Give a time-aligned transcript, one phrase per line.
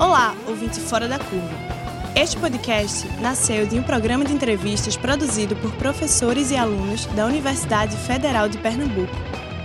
[0.00, 1.54] Olá, ouvinte fora da curva.
[2.16, 7.94] Este podcast nasceu de um programa de entrevistas produzido por professores e alunos da Universidade
[7.98, 9.14] Federal de Pernambuco,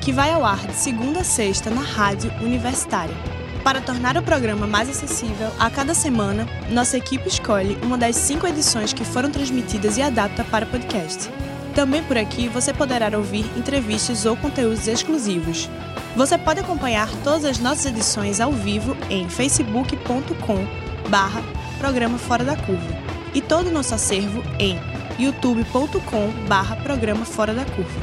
[0.02, 3.16] que vai ao ar de segunda a sexta na rádio universitária.
[3.64, 8.46] Para tornar o programa mais acessível, a cada semana, nossa equipe escolhe uma das cinco
[8.46, 11.30] edições que foram transmitidas e adapta para podcast.
[11.74, 15.70] Também por aqui você poderá ouvir entrevistas ou conteúdos exclusivos.
[16.16, 20.66] Você pode acompanhar todas as nossas edições ao vivo em facebook.com
[21.10, 21.44] barra
[21.78, 22.96] Programa Fora da Curva
[23.34, 24.80] e todo o nosso acervo em
[25.20, 28.00] youtube.com barra Programa Fora da Curva.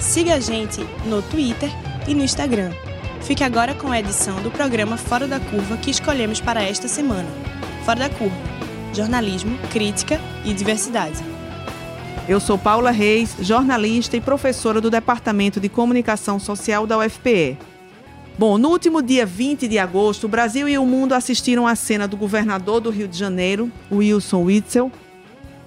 [0.00, 1.70] Siga a gente no Twitter
[2.08, 2.70] e no Instagram.
[3.20, 7.28] Fique agora com a edição do programa Fora da Curva que escolhemos para esta semana.
[7.84, 8.36] Fora da Curva.
[8.94, 11.33] Jornalismo, crítica e diversidade.
[12.26, 17.58] Eu sou Paula Reis, jornalista e professora do Departamento de Comunicação Social da UFPE.
[18.38, 22.08] Bom, no último dia 20 de agosto, o Brasil e o mundo assistiram à cena
[22.08, 24.90] do governador do Rio de Janeiro, Wilson Witzel,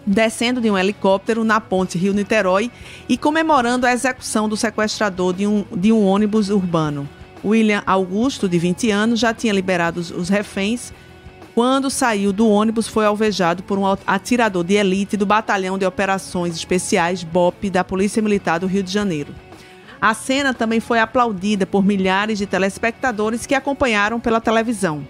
[0.04, 2.72] descendo de um helicóptero na ponte Rio-Niterói
[3.08, 7.08] e comemorando a execução do sequestrador de um, de um ônibus urbano.
[7.46, 10.92] William Augusto, de 20 anos, já tinha liberado os, os reféns
[11.58, 16.55] quando saiu do ônibus, foi alvejado por um atirador de elite do Batalhão de Operações
[16.55, 19.33] Especiais BOP da Polícia Militar do Rio de Janeiro.
[20.00, 25.03] A cena também foi aplaudida por milhares de telespectadores que acompanharam pela televisão.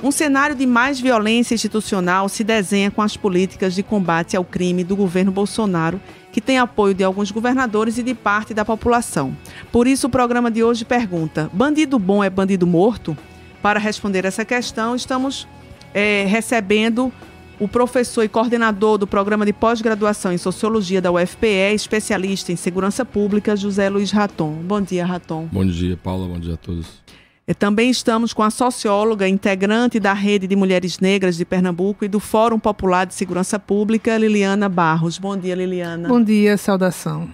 [0.00, 4.84] Um cenário de mais violência institucional se desenha com as políticas de combate ao crime
[4.84, 9.36] do governo Bolsonaro, que tem apoio de alguns governadores e de parte da população.
[9.72, 13.18] Por isso, o programa de hoje pergunta: bandido bom é bandido morto?
[13.60, 15.48] Para responder essa questão, estamos
[15.94, 17.12] é, recebendo
[17.60, 23.04] o professor e coordenador do programa de pós-graduação em Sociologia da UFPE, especialista em segurança
[23.04, 24.52] pública, José Luiz Raton.
[24.64, 25.48] Bom dia, Raton.
[25.50, 26.28] Bom dia, Paula.
[26.28, 27.02] Bom dia a todos.
[27.46, 32.08] E também estamos com a socióloga, integrante da Rede de Mulheres Negras de Pernambuco e
[32.08, 35.18] do Fórum Popular de Segurança Pública, Liliana Barros.
[35.18, 36.08] Bom dia, Liliana.
[36.08, 37.28] Bom dia, saudação.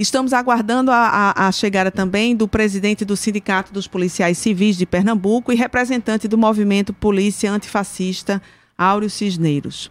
[0.00, 4.86] Estamos aguardando a, a, a, chegada também do presidente do Sindicato dos Policiais Civis de
[4.86, 8.40] Pernambuco e representante do movimento Polícia Antifascista,
[8.78, 9.90] Áureo Cisneiros.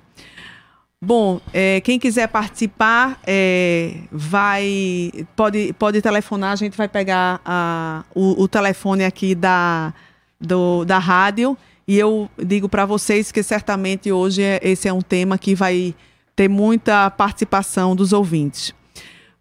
[1.01, 8.06] Bom, é, quem quiser participar, é, vai pode, pode telefonar, a gente vai pegar a,
[8.16, 9.94] o, o telefone aqui da,
[10.39, 15.01] do, da rádio e eu digo para vocês que certamente hoje é, esse é um
[15.01, 15.94] tema que vai
[16.34, 18.77] ter muita participação dos ouvintes.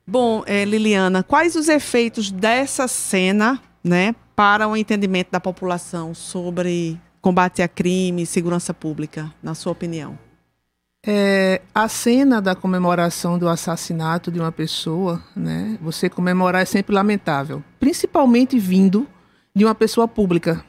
[0.09, 6.97] Bom, é, Liliana, quais os efeitos dessa cena, né, para o entendimento da população sobre
[7.21, 10.17] combate a crime e segurança pública, na sua opinião?
[11.05, 16.95] É, a cena da comemoração do assassinato de uma pessoa, né, você comemorar é sempre
[16.95, 19.09] lamentável, principalmente vindo
[19.53, 20.65] de uma pessoa pública,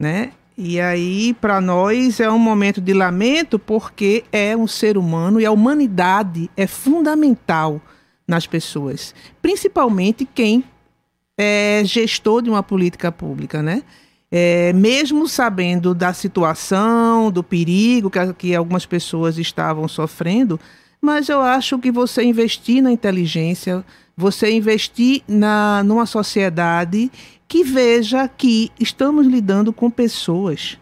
[0.00, 0.32] né?
[0.56, 5.46] E aí, para nós, é um momento de lamento porque é um ser humano e
[5.46, 7.80] a humanidade é fundamental
[8.28, 10.62] nas pessoas, principalmente quem
[11.38, 13.82] é gestor de uma política pública, né?
[14.30, 20.60] É, mesmo sabendo da situação, do perigo que, que algumas pessoas estavam sofrendo,
[21.00, 23.82] mas eu acho que você investir na inteligência,
[24.14, 27.10] você investir na, numa sociedade
[27.46, 30.76] que veja que estamos lidando com pessoas,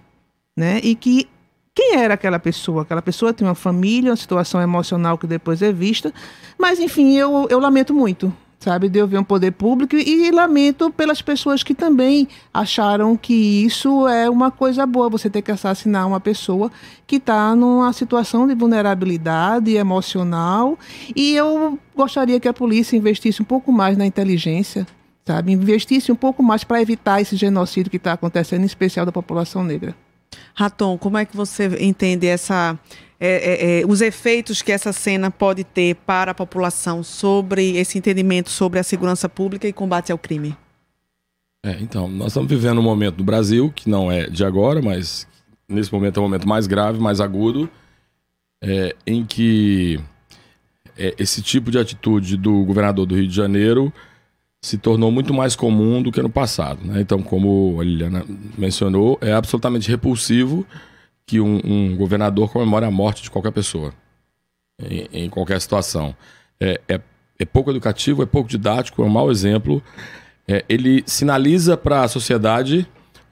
[0.57, 0.81] né?
[0.83, 1.28] E que
[1.76, 2.82] quem era aquela pessoa?
[2.82, 6.10] Aquela pessoa tem uma família, uma situação emocional que depois é vista.
[6.59, 10.91] Mas, enfim, eu, eu lamento muito, sabe, de eu ver um poder público e lamento
[10.91, 16.09] pelas pessoas que também acharam que isso é uma coisa boa, você ter que assassinar
[16.09, 16.72] uma pessoa
[17.06, 20.78] que está numa situação de vulnerabilidade emocional.
[21.15, 24.86] E eu gostaria que a polícia investisse um pouco mais na inteligência,
[25.26, 29.12] sabe, investisse um pouco mais para evitar esse genocídio que está acontecendo, em especial da
[29.12, 29.94] população negra.
[30.54, 32.78] Raton, como é que você entende essa,
[33.19, 37.98] é, é, é, os efeitos que essa cena pode ter para a população sobre esse
[37.98, 40.56] entendimento sobre a segurança pública e combate ao crime?
[41.65, 45.27] É, então, nós estamos vivendo um momento no Brasil, que não é de agora, mas
[45.68, 47.68] nesse momento é um momento mais grave, mais agudo,
[48.62, 49.98] é, em que
[50.97, 53.92] é, esse tipo de atitude do governador do Rio de Janeiro
[54.66, 56.80] se tornou muito mais comum do que no passado.
[56.84, 57.01] Né?
[57.01, 58.27] Então, como a Liliana
[58.59, 60.66] mencionou, é absolutamente repulsivo
[61.24, 63.95] que um, um governador comemore a morte de qualquer pessoa,
[64.83, 66.16] em, em qualquer situação.
[66.59, 67.01] É, é,
[67.39, 69.80] é, pouco educativo, é pouco didático, é um mau exemplo.
[70.48, 72.89] É, ele sinaliza para a sociedade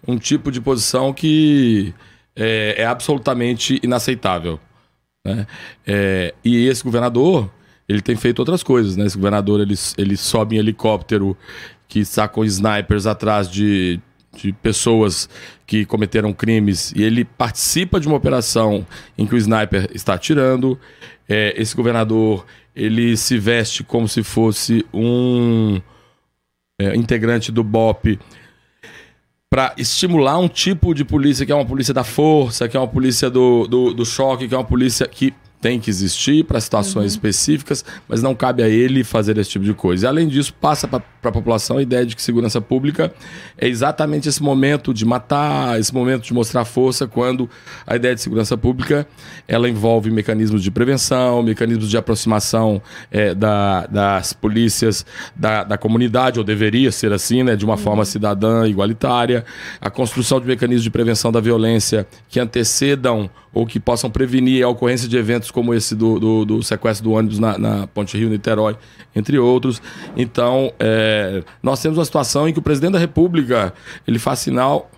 [0.07, 1.93] um tipo de posição que
[2.37, 4.61] é, é absolutamente inaceitável.
[5.27, 5.49] Né?
[5.85, 7.51] É, e esse governador
[7.89, 9.07] ele tem feito outras coisas, né?
[9.07, 11.37] Esse governador, ele, ele sobe em helicóptero
[11.87, 14.01] que está com snipers atrás de,
[14.35, 15.29] de pessoas
[15.67, 18.87] que cometeram crimes e ele participa de uma operação
[19.17, 20.79] em que o sniper está atirando.
[21.29, 22.45] É, esse governador
[22.75, 25.81] ele se veste como se fosse um
[26.81, 28.19] é, integrante do BOP
[29.49, 32.89] para estimular um tipo de polícia que é uma polícia da força, que é uma
[32.89, 35.33] polícia do, do, do choque, que é uma polícia que
[35.65, 37.17] tem que existir para situações uhum.
[37.17, 40.05] específicas, mas não cabe a ele fazer esse tipo de coisa.
[40.05, 43.11] E, além disso, passa para a população a ideia de que segurança pública
[43.57, 47.49] é exatamente esse momento de matar, esse momento de mostrar força, quando
[47.87, 49.09] a ideia de segurança pública
[49.49, 56.39] ela envolve mecanismos de prevenção, mecanismos de aproximação é, da, das polícias da, da comunidade,
[56.39, 57.79] ou deveria ser assim, né, de uma uhum.
[57.79, 59.47] forma cidadã, igualitária,
[59.81, 64.69] a construção de mecanismos de prevenção da violência que antecedam ou que possam prevenir a
[64.69, 68.77] ocorrência de eventos como esse do, do, do sequestro do ônibus na, na Ponte Rio-Niterói,
[69.15, 69.81] entre outros.
[70.17, 73.73] Então, é, nós temos uma situação em que o presidente da República
[74.07, 74.91] ele faz sinal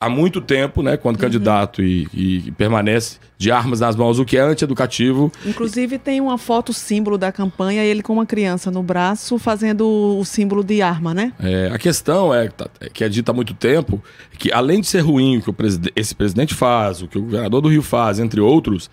[0.00, 1.22] há muito tempo, né, quando uhum.
[1.22, 5.32] candidato e, e, permanece de armas nas mãos, o que é antieducativo.
[5.44, 9.86] Inclusive tem uma foto símbolo da campanha, ele com uma criança no braço fazendo
[10.18, 11.32] o símbolo de arma, né?
[11.40, 14.02] É, a questão é, tá, é que é dita há muito tempo
[14.38, 17.22] que além de ser ruim o que o presid esse presidente faz, o que o
[17.22, 18.90] governador do Rio faz, entre outros,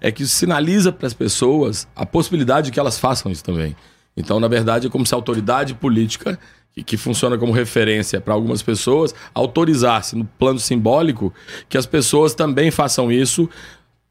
[0.00, 3.76] é que sinaliza para as pessoas a possibilidade de que elas façam isso também.
[4.16, 6.36] Então, na verdade, é como se a autoridade política
[6.78, 11.32] que, que funciona como referência para algumas pessoas, autorizasse no plano simbólico
[11.68, 13.48] que as pessoas também façam isso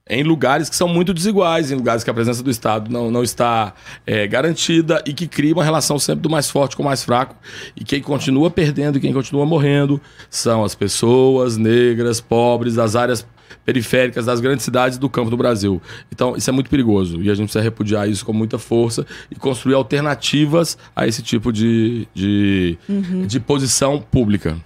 [0.10, 3.24] em lugares que são muito desiguais, em lugares que a presença do Estado não, não
[3.24, 3.74] está
[4.06, 7.36] é, garantida e que cria uma relação sempre do mais forte com o mais fraco.
[7.75, 10.00] E quem continua perdendo e quem continua morrendo
[10.30, 13.28] são as pessoas negras, pobres, das áreas
[13.66, 15.82] periféricas das grandes cidades do campo do Brasil.
[16.12, 19.36] Então, isso é muito perigoso e a gente precisa repudiar isso com muita força e
[19.36, 23.26] construir alternativas a esse tipo de, de, uhum.
[23.26, 24.58] de posição pública.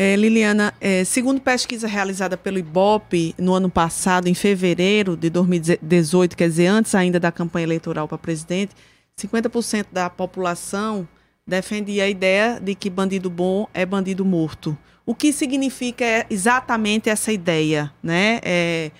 [0.00, 6.36] É, Liliana, é, segundo pesquisa realizada pelo IBOP no ano passado, em fevereiro de 2018,
[6.36, 8.76] quer dizer, antes ainda da campanha eleitoral para presidente,
[9.20, 11.08] 50% da população
[11.48, 14.76] defendia a ideia de que bandido bom é bandido morto.
[15.06, 18.38] O que significa exatamente essa ideia, né?
[18.42, 18.90] É,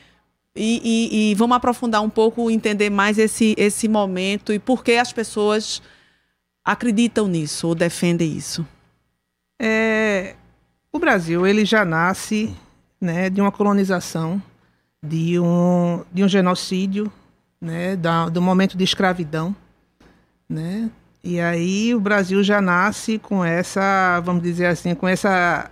[0.56, 4.92] e, e, e, vamos aprofundar um pouco, entender mais esse, esse momento e por que
[4.92, 5.82] as pessoas
[6.64, 8.66] acreditam nisso ou defendem isso.
[9.60, 10.34] É,
[10.90, 12.52] o Brasil ele já nasce
[12.98, 14.42] né, de uma colonização,
[15.02, 17.12] de um, de um genocídio,
[17.60, 19.54] né, da, do momento de escravidão,
[20.48, 20.90] né?
[21.28, 25.70] E aí o Brasil já nasce com essa, vamos dizer assim, com essa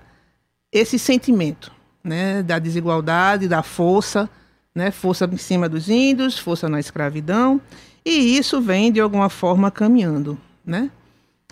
[0.70, 1.72] esse sentimento
[2.04, 4.28] né, da desigualdade, da força,
[4.74, 7.58] né, força em cima dos índios, força na escravidão,
[8.04, 10.38] e isso vem de alguma forma caminhando.
[10.62, 10.90] Né?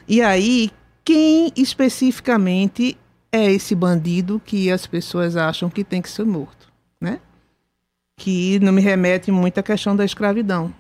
[0.06, 0.70] E aí,
[1.02, 2.98] quem especificamente
[3.32, 6.70] é esse bandido que as pessoas acham que tem que ser morto?
[7.00, 7.20] Né?
[8.18, 10.74] Que não me remete muito à questão da escravidão.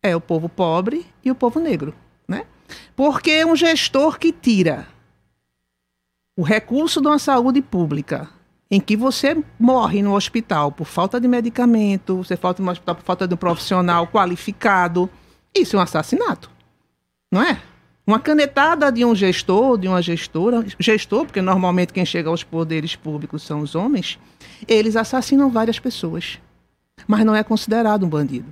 [0.00, 1.92] É o povo pobre e o povo negro.
[2.26, 2.46] Né?
[2.94, 4.86] Porque um gestor que tira
[6.36, 8.28] o recurso de uma saúde pública
[8.70, 13.04] em que você morre no hospital por falta de medicamento, você falta no hospital por
[13.04, 15.10] falta de um profissional qualificado,
[15.54, 16.50] isso é um assassinato,
[17.30, 17.60] não é?
[18.06, 22.96] Uma canetada de um gestor, de uma gestora, gestor, porque normalmente quem chega aos poderes
[22.96, 24.18] públicos são os homens,
[24.66, 26.38] eles assassinam várias pessoas,
[27.06, 28.50] mas não é considerado um bandido,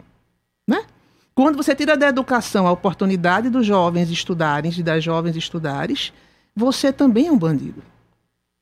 [0.68, 0.84] né?
[1.42, 5.96] Quando você tira da educação a oportunidade dos jovens estudarem, e das jovens estudarem,
[6.54, 7.82] você também é um bandido.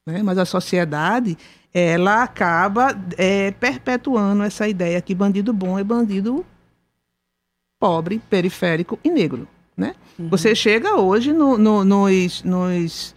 [0.06, 0.22] Né?
[0.22, 1.36] Mas a sociedade
[1.74, 6.46] ela acaba é, perpetuando essa ideia que bandido bom é bandido
[7.80, 9.48] pobre, periférico e negro.
[9.76, 9.96] Né?
[10.16, 10.28] Uhum.
[10.28, 13.14] Você chega hoje no, no, nos, nos,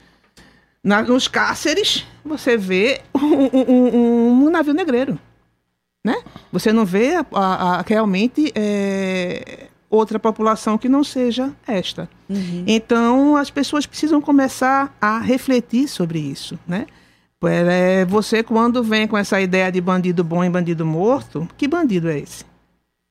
[0.83, 5.19] na, nos cárceres, você vê um, um, um, navio negreiro.
[6.03, 6.15] Né?
[6.51, 12.09] Você não vê a, a, a realmente é, outra população que não seja esta.
[12.29, 12.63] Uhum.
[12.65, 16.87] Então, as pessoas precisam começar a refletir sobre isso, né?
[17.43, 22.07] É, você, quando vem com essa ideia de bandido bom e bandido morto, que bandido
[22.07, 22.45] é esse?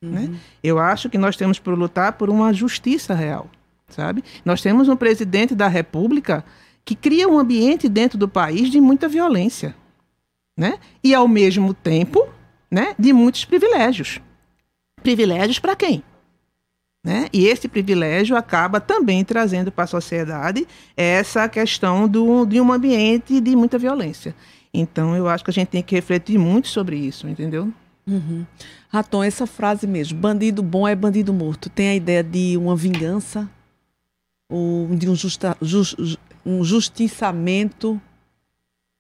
[0.03, 0.11] Uhum.
[0.11, 0.31] Né?
[0.63, 3.51] Eu acho que nós temos por lutar por uma justiça real,
[3.89, 4.23] sabe?
[4.45, 6.45] Nós temos um presidente da República
[6.85, 9.75] que cria um ambiente dentro do país de muita violência,
[10.57, 10.79] né?
[11.03, 12.29] E, ao mesmo tempo,
[12.71, 14.21] né, de muitos privilégios.
[15.03, 16.03] Privilégios para quem?
[17.05, 17.29] Né?
[17.33, 23.41] E esse privilégio acaba também trazendo para a sociedade essa questão do, de um ambiente
[23.41, 24.35] de muita violência.
[24.73, 27.73] Então, eu acho que a gente tem que refletir muito sobre isso, entendeu?
[28.07, 28.45] Uhum.
[28.89, 33.49] Raton, essa frase mesmo, bandido bom é bandido morto, tem a ideia de uma vingança,
[34.51, 35.97] ou de um, justa, just,
[36.45, 38.01] um justiçamento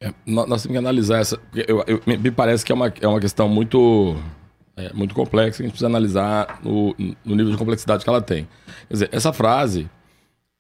[0.02, 1.38] É, nós, temos que analisar essa.
[1.54, 4.16] Eu, eu, me parece que é uma, é uma questão muito,
[4.74, 8.22] é, muito complexa que a gente precisa analisar no, no nível de complexidade que ela
[8.22, 8.48] tem.
[8.88, 9.90] Quer dizer, essa frase,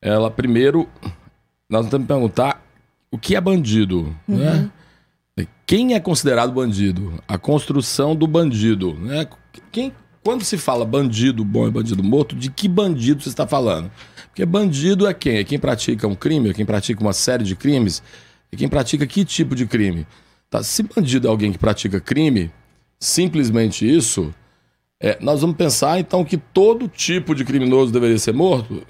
[0.02, 0.86] ela primeiro,
[1.70, 2.62] nós temos que perguntar
[3.10, 4.36] o que é bandido, uhum.
[4.36, 4.70] né?
[5.66, 7.14] Quem é considerado bandido?
[7.26, 9.26] A construção do bandido, né?
[9.72, 9.90] Quem,
[10.22, 13.90] quando se fala bandido bom e bandido morto, de que bandido você está falando?
[14.26, 15.38] Porque bandido é quem?
[15.38, 18.02] É quem pratica um crime, é quem pratica uma série de crimes,
[18.52, 20.06] é quem pratica que tipo de crime?
[20.48, 20.62] Tá?
[20.62, 22.50] Se bandido é alguém que pratica crime,
[22.98, 24.34] simplesmente isso,
[24.98, 28.86] é, nós vamos pensar então que todo tipo de criminoso deveria ser morto,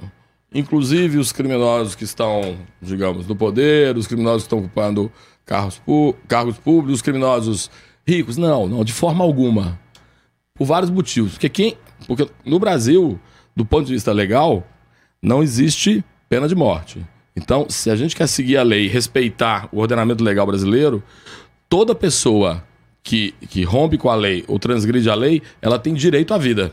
[0.53, 5.13] inclusive os criminosos que estão, digamos, no poder, os criminosos que estão ocupando
[5.45, 5.81] carros,
[6.27, 7.71] cargos públicos, os criminosos
[8.07, 8.37] ricos.
[8.37, 9.79] Não, não, de forma alguma.
[10.55, 11.33] Por vários motivos.
[11.33, 11.77] Porque quem.
[12.07, 13.21] Porque no Brasil,
[13.55, 14.67] do ponto de vista legal,
[15.23, 17.05] não existe pena de morte.
[17.41, 21.03] Então, se a gente quer seguir a lei, respeitar o ordenamento legal brasileiro,
[21.71, 22.63] toda pessoa
[23.03, 26.71] que, que rompe com a lei ou transgride a lei, ela tem direito à vida.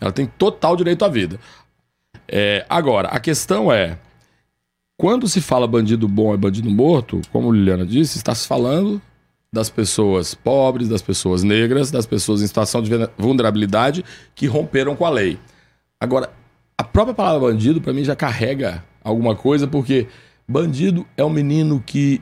[0.00, 1.38] Ela tem total direito à vida.
[2.26, 3.98] É, agora, a questão é:
[4.96, 9.00] quando se fala bandido bom e bandido morto, como Liliana disse, está se falando
[9.52, 14.02] das pessoas pobres, das pessoas negras, das pessoas em situação de vulnerabilidade
[14.34, 15.38] que romperam com a lei.
[16.00, 16.32] Agora,
[16.78, 20.08] a própria palavra bandido, para mim, já carrega alguma coisa, porque
[20.48, 22.20] bandido é um menino que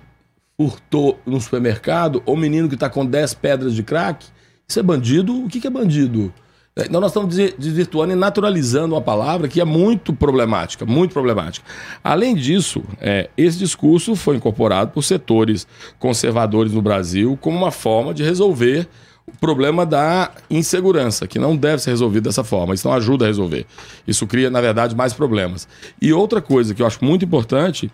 [0.57, 4.27] furtou no supermercado, ou um menino que está com 10 pedras de crack.
[4.69, 5.45] Isso é bandido?
[5.45, 6.33] O que, que é bandido?
[6.77, 11.65] Então nós estamos desvirtuando e naturalizando uma palavra que é muito problemática, muito problemática.
[12.03, 15.69] Além disso, é, esse discurso foi incorporado por setores
[16.01, 18.89] conservadores no Brasil como uma forma de resolver
[19.27, 22.75] o problema da insegurança, que não deve ser resolvido dessa forma.
[22.75, 23.67] Isso não ajuda a resolver.
[24.07, 25.67] Isso cria, na verdade, mais problemas.
[26.01, 27.91] E outra coisa que eu acho muito importante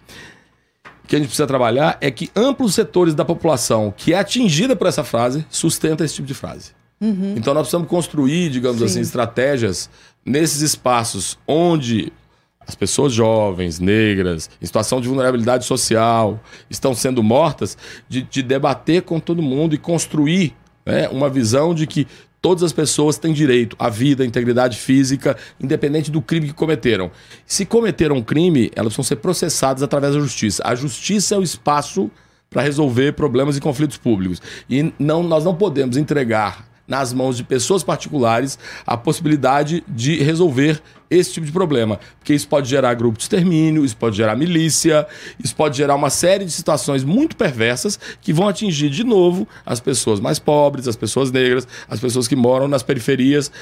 [1.06, 4.86] que a gente precisa trabalhar é que amplos setores da população que é atingida por
[4.86, 6.70] essa frase sustenta esse tipo de frase.
[7.00, 7.34] Uhum.
[7.36, 8.84] Então nós precisamos construir, digamos Sim.
[8.84, 9.90] assim, estratégias
[10.24, 12.12] nesses espaços onde
[12.60, 17.76] as pessoas jovens, negras, em situação de vulnerabilidade social, estão sendo mortas,
[18.08, 20.54] de, de debater com todo mundo e construir
[20.90, 22.06] né, uma visão de que
[22.40, 27.10] todas as pessoas têm direito à vida, à integridade física, independente do crime que cometeram.
[27.46, 30.62] Se cometeram um crime, elas vão ser processadas através da justiça.
[30.64, 32.10] A justiça é o espaço
[32.48, 34.42] para resolver problemas e conflitos públicos.
[34.68, 40.82] E não, nós não podemos entregar nas mãos de pessoas particulares a possibilidade de resolver
[41.08, 42.00] esse tipo de problema.
[42.18, 45.06] Porque isso pode gerar grupo de extermínio, isso pode gerar milícia,
[45.42, 49.78] isso pode gerar uma série de situações muito perversas que vão atingir de novo as
[49.78, 53.52] pessoas mais pobres, as pessoas negras, as pessoas que moram nas periferias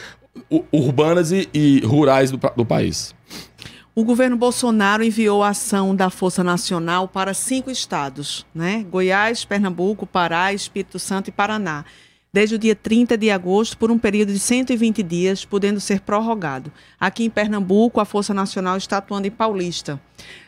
[0.73, 3.15] urbanas e, e rurais do, do país.
[3.95, 8.87] O governo Bolsonaro enviou a ação da Força Nacional para cinco estados, né?
[8.89, 11.85] Goiás, Pernambuco, Pará, Espírito Santo e Paraná
[12.33, 16.73] desde o dia 30 de agosto por um período de 120 dias, podendo ser prorrogado.
[16.99, 20.01] Aqui em Pernambuco, a Força Nacional está atuando em Paulista.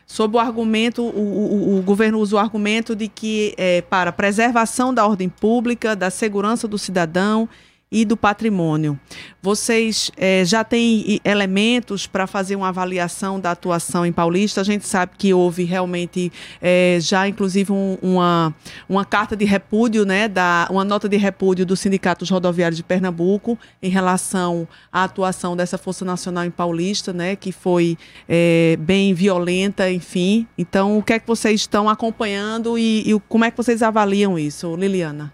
[0.07, 4.93] Sob o argumento, o, o, o governo usa o argumento de que é, para preservação
[4.93, 7.49] da ordem pública, da segurança do cidadão
[7.93, 8.99] e do patrimônio.
[9.43, 14.61] Vocês é, já têm elementos para fazer uma avaliação da atuação em Paulista?
[14.61, 16.31] A gente sabe que houve realmente
[16.63, 18.55] é, já, inclusive, um, uma,
[18.89, 22.85] uma carta de repúdio, né, da, uma nota de repúdio do Sindicato dos Rodoviários de
[22.85, 29.15] Pernambuco em relação à atuação dessa Força Nacional em Paulista, né, que foi é, bem
[29.15, 30.47] violenta, enfim.
[30.57, 34.39] Então, o que é que vocês estão acompanhando e, e como é que vocês avaliam
[34.39, 35.33] isso, Liliana?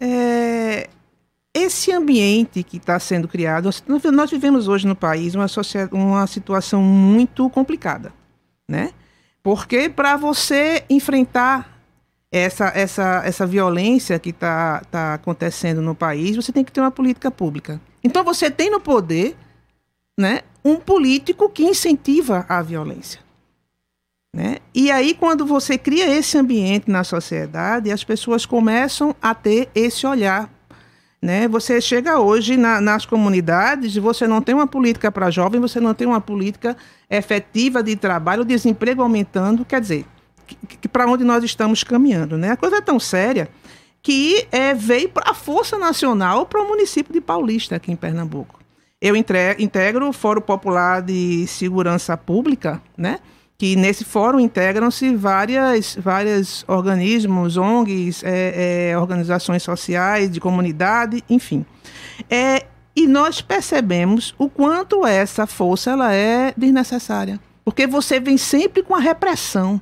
[0.00, 0.88] É,
[1.54, 3.68] esse ambiente que está sendo criado,
[4.12, 5.46] nós vivemos hoje no país uma,
[5.92, 8.12] uma situação muito complicada,
[8.68, 8.92] né?
[9.42, 11.82] Porque para você enfrentar
[12.30, 16.90] essa, essa, essa violência que está tá acontecendo no país, você tem que ter uma
[16.90, 17.80] política pública.
[18.02, 19.36] Então você tem no poder
[20.18, 23.20] né, um político que incentiva a violência.
[24.34, 24.56] Né?
[24.74, 30.06] E aí, quando você cria esse ambiente na sociedade, as pessoas começam a ter esse
[30.06, 30.50] olhar
[31.22, 31.46] né?
[31.46, 35.78] Você chega hoje na, nas comunidades e você não tem uma política para jovem, você
[35.78, 36.76] não tem uma política
[37.08, 40.04] efetiva de trabalho, o desemprego aumentando, quer dizer,
[40.44, 42.36] que, que para onde nós estamos caminhando.
[42.36, 42.50] Né?
[42.50, 43.48] A coisa é tão séria
[44.02, 48.58] que é, veio para a Força Nacional para o município de Paulista, aqui em Pernambuco.
[49.00, 53.20] Eu integro o Fórum Popular de Segurança Pública, né?
[53.62, 61.64] Que nesse fórum integram-se várias, vários organismos, ONGs, é, é, organizações sociais, de comunidade, enfim.
[62.28, 62.66] É,
[62.96, 67.38] e nós percebemos o quanto essa força ela é desnecessária.
[67.64, 69.80] Porque você vem sempre com a repressão.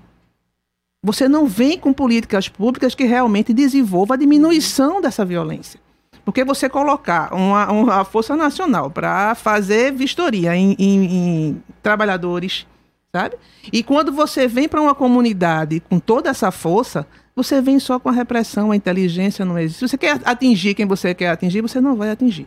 [1.02, 5.80] você não vem com políticas públicas que realmente desenvolvam a diminuição dessa violência.
[6.22, 12.66] Porque você colocar uma, uma Força Nacional para fazer vistoria em, em, em trabalhadores,
[13.12, 13.36] sabe?
[13.72, 18.08] E quando você vem para uma comunidade com toda essa força, você vem só com
[18.08, 19.78] a repressão, a inteligência não existe.
[19.80, 22.46] Se você quer atingir quem você quer atingir, você não vai atingir,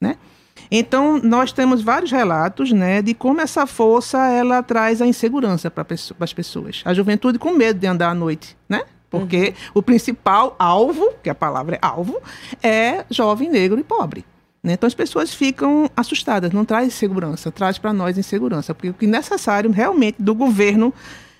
[0.00, 0.16] né?
[0.70, 5.86] Então, nós temos vários relatos né, de como essa força ela traz a insegurança para
[6.20, 6.82] as pessoas.
[6.84, 8.82] A juventude com medo de andar à noite, né?
[9.08, 9.72] Porque uhum.
[9.74, 12.20] o principal alvo, que a palavra é alvo,
[12.62, 14.24] é jovem, negro e pobre.
[14.66, 14.72] Né?
[14.72, 18.74] Então as pessoas ficam assustadas, não traz segurança, traz para nós insegurança.
[18.74, 20.92] Porque o que é necessário realmente do governo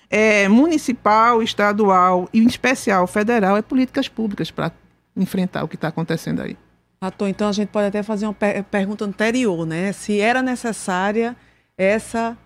[0.09, 4.71] é, municipal, estadual e em especial federal é políticas públicas para
[5.13, 6.55] enfrentar o que está acontecendo aí.
[7.01, 9.91] Ator, então a gente pode até fazer uma per pergunta anterior, né?
[9.91, 11.35] Se era necessária
[11.77, 12.37] essa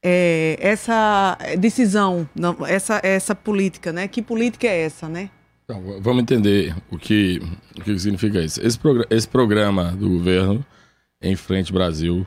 [0.00, 2.28] é, essa decisão,
[2.68, 4.06] essa essa política, né?
[4.06, 5.30] Que política é essa, né?
[5.72, 7.40] Então, vamos entender o que
[7.78, 8.60] o que significa isso.
[8.60, 10.62] Esse, esse programa do governo
[11.22, 12.26] em frente Brasil,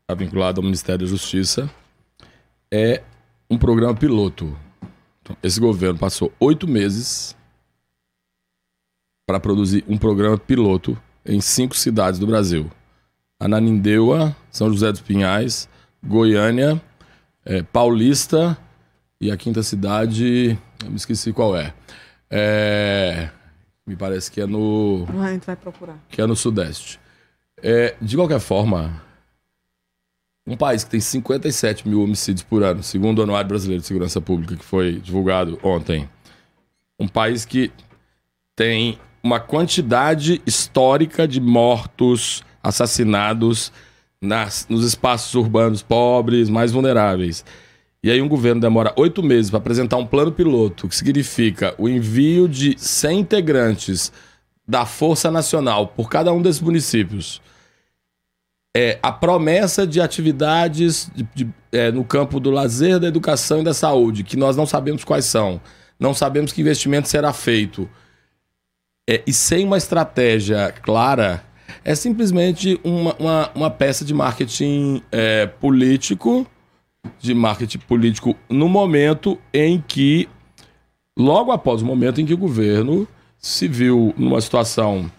[0.00, 1.70] está vinculado ao Ministério da Justiça,
[2.72, 3.02] é
[3.50, 4.56] um programa piloto.
[5.20, 7.36] Então, esse governo passou oito meses
[9.26, 12.70] para produzir um programa piloto em cinco cidades do Brasil:
[13.38, 15.68] Ananindeua, São José dos Pinhais,
[16.02, 16.80] Goiânia,
[17.44, 18.56] é, Paulista
[19.20, 21.74] e a quinta cidade, eu me esqueci qual é.
[22.30, 23.30] É
[23.88, 25.06] me parece que é no.
[25.18, 25.98] A gente vai procurar.
[26.10, 27.00] Que é no Sudeste.
[27.62, 29.02] É, de qualquer forma,
[30.46, 34.20] um país que tem 57 mil homicídios por ano, segundo o Anuário Brasileiro de Segurança
[34.20, 36.06] Pública, que foi divulgado ontem.
[37.00, 37.72] Um país que
[38.54, 43.72] tem uma quantidade histórica de mortos, assassinados
[44.20, 47.42] nas, nos espaços urbanos pobres, mais vulneráveis.
[48.02, 51.88] E aí um governo demora oito meses para apresentar um plano piloto, que significa o
[51.88, 54.12] envio de 100 integrantes
[54.66, 57.40] da Força Nacional por cada um desses municípios.
[58.76, 63.64] É, a promessa de atividades de, de, é, no campo do lazer, da educação e
[63.64, 65.60] da saúde, que nós não sabemos quais são,
[65.98, 67.88] não sabemos que investimento será feito
[69.08, 71.42] é, e sem uma estratégia clara,
[71.82, 76.46] é simplesmente uma, uma, uma peça de marketing é, político,
[77.18, 80.28] de marketing político no momento em que,
[81.16, 83.06] logo após o momento em que o governo
[83.38, 85.10] se viu numa situação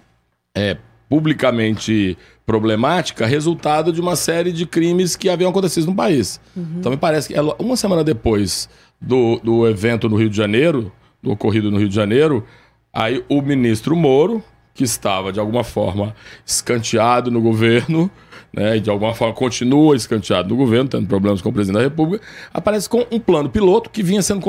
[0.54, 6.40] é, publicamente problemática, resultado de uma série de crimes que haviam acontecido no país.
[6.56, 6.76] Uhum.
[6.80, 11.32] Então me parece que uma semana depois do, do evento no Rio de Janeiro, do
[11.32, 12.46] ocorrido no Rio de Janeiro,
[12.94, 16.16] Aí o ministro Moro, que estava de alguma forma
[16.46, 18.10] escanteado no governo,
[18.54, 21.84] né, e de alguma forma continua escanteado no governo, tendo problemas com o presidente da
[21.84, 24.42] República, aparece com um plano piloto que vinha sendo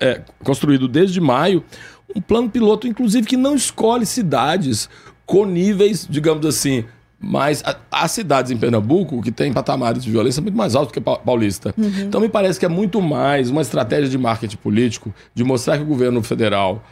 [0.00, 1.64] é, construído desde maio,
[2.14, 4.88] um plano piloto, inclusive, que não escolhe cidades
[5.26, 6.84] com níveis, digamos assim,
[7.18, 11.74] mas há cidades em Pernambuco que têm patamares de violência muito mais altos que Paulista.
[11.76, 11.90] Uhum.
[12.02, 15.82] Então me parece que é muito mais uma estratégia de marketing político, de mostrar que
[15.82, 16.84] o governo federal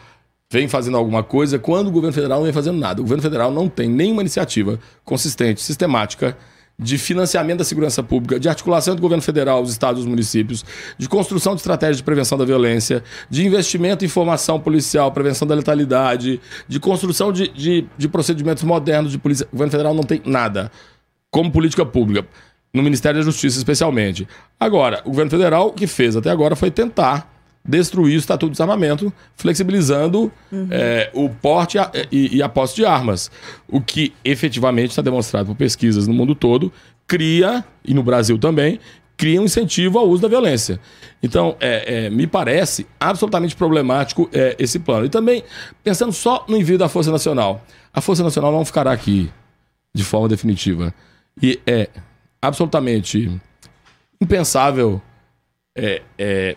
[0.53, 3.01] vem fazendo alguma coisa quando o governo federal não vem fazendo nada.
[3.01, 6.37] O governo federal não tem nenhuma iniciativa consistente, sistemática,
[6.79, 10.63] de financiamento da segurança pública, de articulação do governo federal, os estados e os municípios,
[10.99, 15.55] de construção de estratégias de prevenção da violência, de investimento em formação policial, prevenção da
[15.55, 16.39] letalidade,
[16.69, 19.47] de construção de, de, de procedimentos modernos de polícia.
[19.49, 20.71] O governo federal não tem nada
[21.31, 22.29] como política pública,
[22.75, 24.29] no Ministério da Justiça especialmente.
[24.61, 27.32] Agora, o governo federal o que fez até agora foi tentar
[27.65, 30.69] destruir o Estatuto de Desarmamento, flexibilizando uhum.
[30.71, 33.31] é, o porte a, e, e, a posse de armas.
[33.69, 36.73] O que efetivamente está demonstrado por pesquisas no mundo todo,
[37.07, 38.81] cria, e no Brasil também,
[39.17, 40.81] cria um incentivo ao uso da violência.
[41.23, 45.07] Então, é, é, me parece absolutamente problemático é, esse plano.
[45.07, 45.45] E também,
[45.85, 49.31] pensando só no envio da Força Nacional, a Força Nacional não ficará aqui
[49.95, 50.93] de forma definitiva.
[51.41, 51.89] E é
[52.41, 53.41] absolutamente
[54.21, 55.01] impensável
[55.77, 56.57] é, é,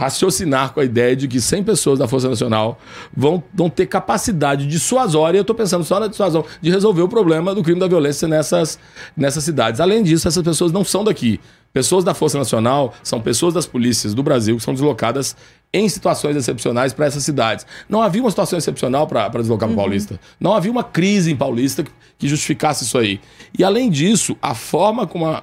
[0.00, 2.80] raciocinar com a ideia de que 100 pessoas da Força Nacional
[3.14, 7.54] vão, vão ter capacidade dissuasória, eu estou pensando só na dissuasão, de resolver o problema
[7.54, 8.78] do crime da violência nessas,
[9.14, 9.78] nessas cidades.
[9.78, 11.38] Além disso, essas pessoas não são daqui.
[11.70, 15.36] Pessoas da Força Nacional são pessoas das polícias do Brasil que são deslocadas
[15.70, 17.66] em situações excepcionais para essas cidades.
[17.86, 19.74] Não havia uma situação excepcional para deslocar uhum.
[19.74, 20.18] para Paulista.
[20.40, 23.20] Não havia uma crise em Paulista que, que justificasse isso aí.
[23.56, 25.42] E além disso, a forma como a,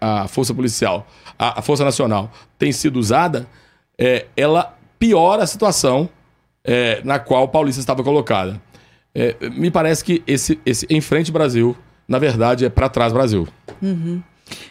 [0.00, 1.06] a, a Força Policial,
[1.38, 3.46] a, a Força Nacional tem sido usada
[3.98, 6.08] é, ela piora a situação
[6.64, 8.60] é, na qual o Paulista estava colocada.
[9.14, 13.48] É, me parece que esse, esse em frente Brasil, na verdade, é para trás Brasil.
[13.82, 14.22] Uhum.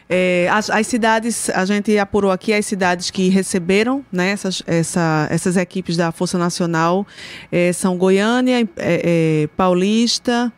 [0.10, 5.28] É, as, as, cidades, a gente apurou aqui as cidades que receberam né, essas, essa,
[5.30, 7.06] essas equipes da Força Nacional
[7.52, 10.52] é, são Goiânia, é, é Paulista,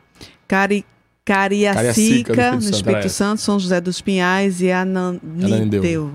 [0.47, 0.85] Cari,
[1.25, 6.11] Cariacica, Cariacica no Espírito Santo, São José dos Pinhais e Ananindeu,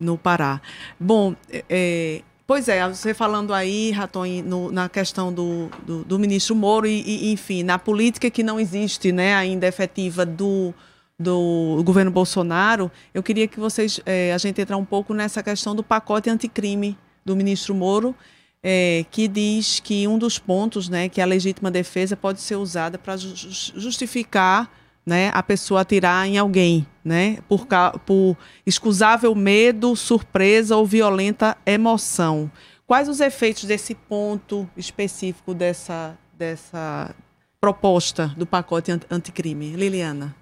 [0.00, 0.60] no Pará.
[0.98, 1.34] Bom,
[1.68, 6.86] é, Pois é, você falando aí, Raton, no, na questão do, do, do ministro Moro
[6.86, 10.72] e, e, enfim, na política que não existe né, ainda efetiva do,
[11.18, 15.74] do governo Bolsonaro, eu queria que vocês, é, a gente entrar um pouco nessa questão
[15.74, 18.14] do pacote anticrime do ministro Moro,
[18.62, 22.96] é, que diz que um dos pontos, né, que a legítima defesa pode ser usada
[22.96, 24.70] para justificar
[25.06, 27.64] né, a pessoa atirar em alguém, né, por,
[28.04, 32.50] por excusável medo, surpresa ou violenta emoção.
[32.86, 37.14] Quais os efeitos desse ponto específico dessa, dessa
[37.60, 39.76] proposta do pacote anticrime?
[39.76, 40.34] Liliana.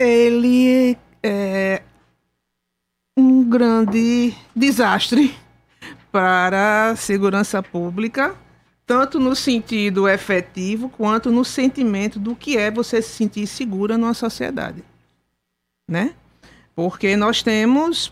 [0.00, 1.82] Ele é
[3.16, 5.36] um grande desastre
[6.12, 8.36] para a segurança pública
[8.88, 14.14] tanto no sentido efetivo quanto no sentimento do que é você se sentir segura numa
[14.14, 14.82] sociedade,
[15.86, 16.14] né?
[16.74, 18.10] Porque nós temos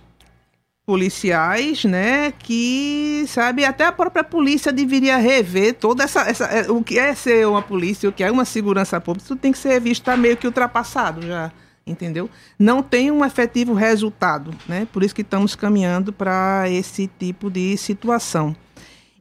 [0.84, 6.80] policiais, né, que sabe até a própria polícia deveria rever toda essa, essa é, o
[6.84, 9.80] que é ser uma polícia, o que é uma segurança pública, isso tem que ser
[9.80, 11.50] visto tá meio que ultrapassado já,
[11.84, 12.30] entendeu?
[12.56, 14.86] Não tem um efetivo resultado, né?
[14.92, 18.54] Por isso que estamos caminhando para esse tipo de situação.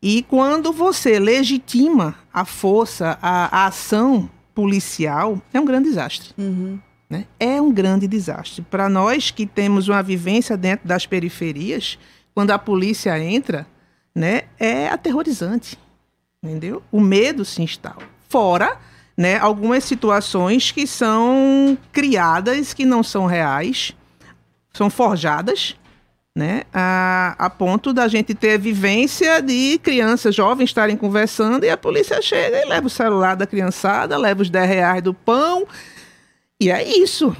[0.07, 6.29] E quando você legitima a força, a, a ação policial, é um grande desastre.
[6.37, 6.79] Uhum.
[7.09, 7.25] Né?
[7.39, 8.61] É um grande desastre.
[8.61, 11.97] Para nós que temos uma vivência dentro das periferias,
[12.35, 13.65] quando a polícia entra,
[14.13, 15.75] né, é aterrorizante.
[16.43, 16.83] Entendeu?
[16.91, 18.03] O medo se instala.
[18.29, 18.77] Fora
[19.17, 23.95] né, algumas situações que são criadas, que não são reais,
[24.71, 25.75] são forjadas,
[26.35, 26.63] né?
[26.73, 32.21] A, a ponto da gente ter vivência de crianças jovens estarem conversando e a polícia
[32.21, 35.65] chega e leva o celular da criançada, leva os 10 reais do pão.
[36.59, 37.35] E é isso.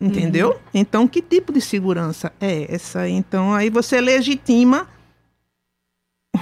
[0.00, 0.50] Entendeu?
[0.50, 0.58] Uhum.
[0.72, 3.08] Então, que tipo de segurança é essa?
[3.08, 4.88] Então, aí você legitima.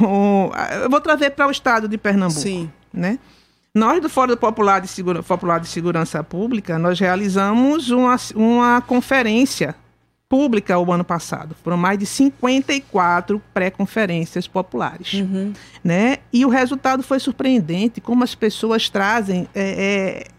[0.01, 0.51] O,
[0.83, 2.41] eu vou trazer para o estado de Pernambuco.
[2.41, 2.71] Sim.
[2.93, 3.19] Né?
[3.75, 9.75] Nós, do Fórum Popular de, Segura, Popular de Segurança Pública, nós realizamos uma, uma conferência
[10.29, 11.57] pública o ano passado.
[11.63, 15.15] Foram mais de 54 pré-conferências populares.
[15.15, 15.53] Uhum.
[15.83, 16.19] Né?
[16.33, 19.49] E o resultado foi surpreendente, como as pessoas trazem.
[19.55, 20.37] É, é,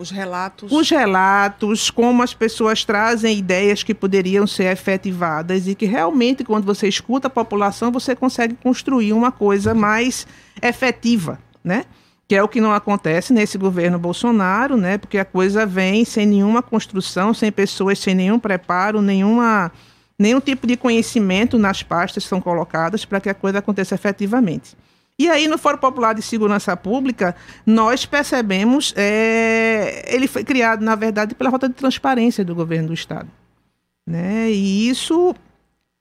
[0.00, 0.70] os relatos.
[0.70, 6.64] Os relatos, como as pessoas trazem ideias que poderiam ser efetivadas e que realmente, quando
[6.64, 10.24] você escuta a população, você consegue construir uma coisa mais
[10.62, 11.84] efetiva, né?
[12.28, 14.98] Que é o que não acontece nesse governo Bolsonaro, né?
[14.98, 19.72] Porque a coisa vem sem nenhuma construção, sem pessoas, sem nenhum preparo, nenhuma,
[20.18, 24.76] nenhum tipo de conhecimento nas pastas que são colocadas para que a coisa aconteça efetivamente.
[25.18, 30.94] E aí, no Fórum Popular de Segurança Pública, nós percebemos, é, ele foi criado, na
[30.94, 33.28] verdade, pela rota de transparência do governo do Estado.
[34.06, 34.50] Né?
[34.50, 35.34] E isso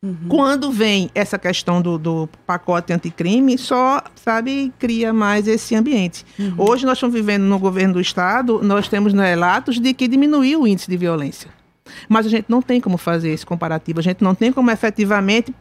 [0.03, 0.27] Uhum.
[0.29, 6.23] Quando vem essa questão do, do, pacote anticrime, só, sabe, cria mais esse ambiente.
[6.37, 6.53] Uhum.
[6.55, 10.67] Hoje nós estamos vivendo no governo do Estado, nós temos relatos de que diminuiu o
[10.67, 11.49] índice de violência.
[12.07, 15.53] Mas a gente não tem como fazer esse comparativo, a gente não tem como efetivamente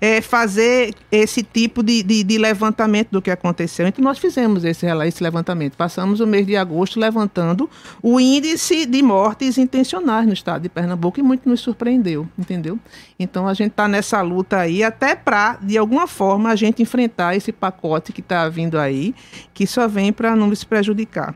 [0.00, 3.86] é, fazer esse tipo de, de, de, levantamento do que aconteceu.
[3.86, 5.76] Então, nós fizemos esse, esse levantamento.
[5.76, 7.68] Passamos o mês de agosto levantando
[8.02, 12.78] o índice de mortes intencionais no estado de Pernambuco e muito nos surpreendeu, entendeu?
[13.18, 17.36] Então, a gente está nessa luta aí até para, de alguma forma, a gente enfrentar
[17.36, 19.14] esse pacote que está vindo aí,
[19.54, 21.34] que só vem para não se prejudicar.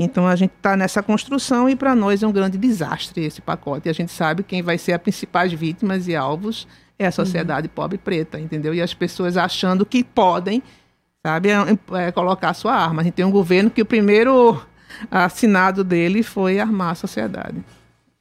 [0.00, 3.88] Então a gente está nessa construção e para nós é um grande desastre esse pacote.
[3.88, 6.68] E a gente sabe quem vai ser as principais vítimas e alvos
[6.98, 7.72] é a sociedade uhum.
[7.74, 8.74] pobre e preta, entendeu?
[8.74, 10.62] E as pessoas achando que podem,
[11.24, 13.02] sabe, é, é, colocar sua arma.
[13.02, 14.60] A gente tem um governo que o primeiro
[15.10, 17.62] assinado dele foi armar a sociedade.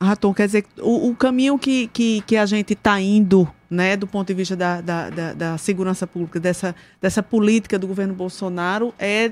[0.02, 4.06] Raton, quer dizer, o, o caminho que, que, que a gente está indo, né, do
[4.06, 8.94] ponto de vista da, da, da, da, segurança pública, dessa, dessa política do governo Bolsonaro,
[9.00, 9.32] é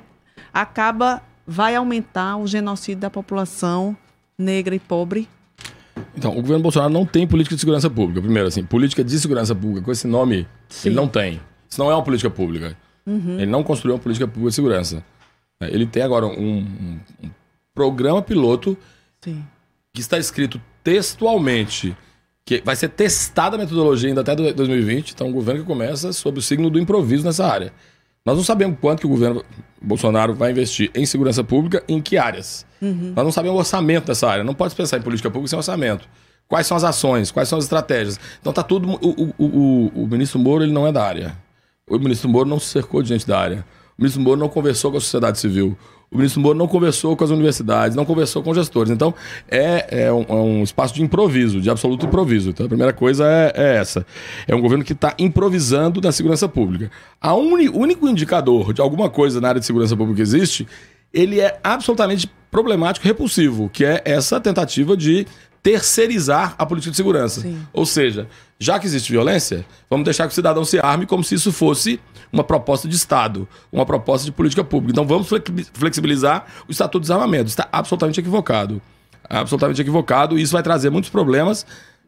[0.52, 3.96] acaba, vai aumentar o genocídio da população
[4.38, 5.30] negra e pobre
[6.16, 8.22] então, o governo Bolsonaro não tem política de segurança pública.
[8.22, 10.90] Primeiro, assim, política de segurança pública, com esse nome, Sim.
[10.90, 11.42] ele não tem.
[11.70, 12.78] Isso não é uma política pública.
[13.06, 13.40] Uhum.
[13.40, 15.04] Ele não construiu uma política pública de segurança.
[15.60, 17.30] É, ele tem agora um, um, um
[17.74, 18.78] programa piloto
[19.22, 19.44] Sim.
[19.94, 21.96] que está escrito textualmente
[22.46, 25.12] que vai ser testada a metodologia ainda até 2020.
[25.12, 27.74] Então, um governo que começa sob o signo do improviso nessa área.
[28.26, 29.46] Nós não sabemos quanto que o governo
[29.80, 32.66] Bolsonaro vai investir em segurança pública, em que áreas.
[32.82, 33.14] Uhum.
[33.16, 34.44] Nós não sabemos o orçamento dessa área.
[34.44, 36.08] Não pode pensar em política pública sem orçamento.
[36.48, 37.30] Quais são as ações?
[37.30, 38.20] Quais são as estratégias?
[38.42, 38.90] Então tá tudo.
[38.90, 41.38] O, o, o, o ministro Moro ele não é da área.
[41.88, 43.66] O ministro Moro não se cercou de gente da área.
[43.96, 45.78] O ministro Moro não conversou com a sociedade civil.
[46.12, 48.92] O ministro Moro não conversou com as universidades, não conversou com gestores.
[48.92, 49.14] Então,
[49.50, 52.50] é, é, um, é um, espaço de improviso, de absoluto improviso.
[52.50, 54.06] Então, a primeira coisa é, é essa.
[54.48, 56.92] É um governo que está improvisando na segurança pública.
[57.22, 60.68] O único indicador de alguma coisa na área de segurança pública que existe,
[61.14, 65.26] ele é absolutamente problemático, repulsivo, que é essa tentativa de
[65.66, 67.42] terceirizar a política de segurança.
[67.42, 67.60] Sim.
[67.74, 68.28] Ou seja,
[68.60, 72.00] já que existe violência, vamos deixar que o cidadão se arme como se isso fosse
[72.32, 74.92] uma proposta de Estado, uma proposta de política pública.
[74.92, 75.28] Então vamos
[75.74, 77.50] flexibilizar o Estatuto de Desarmamento.
[77.50, 78.80] Está absolutamente equivocado.
[79.28, 80.38] Absolutamente equivocado.
[80.38, 81.66] E isso vai trazer muitos problemas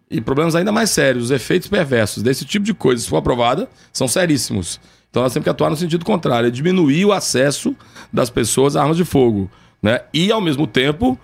[0.07, 1.23] e problemas ainda mais sérios.
[1.23, 4.79] Os efeitos perversos desse tipo de coisa, se for aprovada, são seríssimos.
[5.09, 7.75] Então nós temos que atuar no sentido contrário, é diminuir o acesso
[8.13, 9.49] das pessoas a armas de fogo.
[9.81, 10.01] Né?
[10.13, 11.19] E, ao mesmo tempo,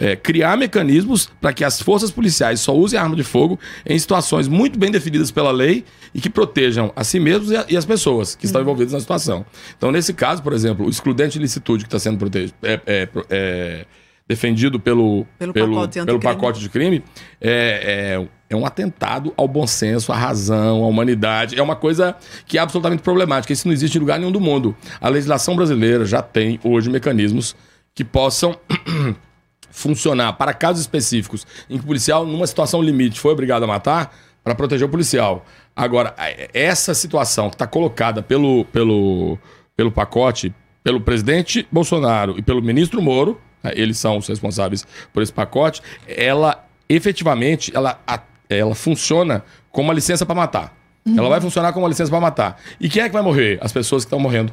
[0.00, 4.48] é, criar mecanismos para que as forças policiais só usem arma de fogo em situações
[4.48, 5.84] muito bem definidas pela lei
[6.14, 8.64] e que protejam a si mesmos e, a, e as pessoas que estão uhum.
[8.64, 9.44] envolvidas na situação.
[9.76, 12.18] Então, nesse caso, por exemplo, o excludente de licitude que está sendo
[12.62, 13.86] é, é, é,
[14.26, 17.04] defendido pelo, pelo, pelo, pacote, pelo pacote de crime
[17.40, 21.58] é, é, é um atentado ao bom senso, à razão, à humanidade.
[21.58, 23.52] É uma coisa que é absolutamente problemática.
[23.52, 24.74] Isso não existe em lugar nenhum do mundo.
[25.00, 27.54] A legislação brasileira já tem hoje mecanismos
[27.94, 28.56] que possam
[29.70, 34.14] funcionar para casos específicos em que o policial, numa situação limite, foi obrigado a matar
[34.42, 35.44] para proteger o policial.
[35.74, 36.14] Agora,
[36.52, 39.38] essa situação que está colocada pelo, pelo,
[39.76, 40.52] pelo pacote,
[40.82, 45.82] pelo presidente Bolsonaro e pelo ministro Moro, né, eles são os responsáveis por esse pacote,
[46.06, 48.00] ela efetivamente ela,
[48.48, 50.76] ela funciona como uma licença para matar.
[51.06, 51.18] Uhum.
[51.18, 52.60] Ela vai funcionar como uma licença para matar.
[52.80, 53.58] E quem é que vai morrer?
[53.62, 54.52] As pessoas que estão morrendo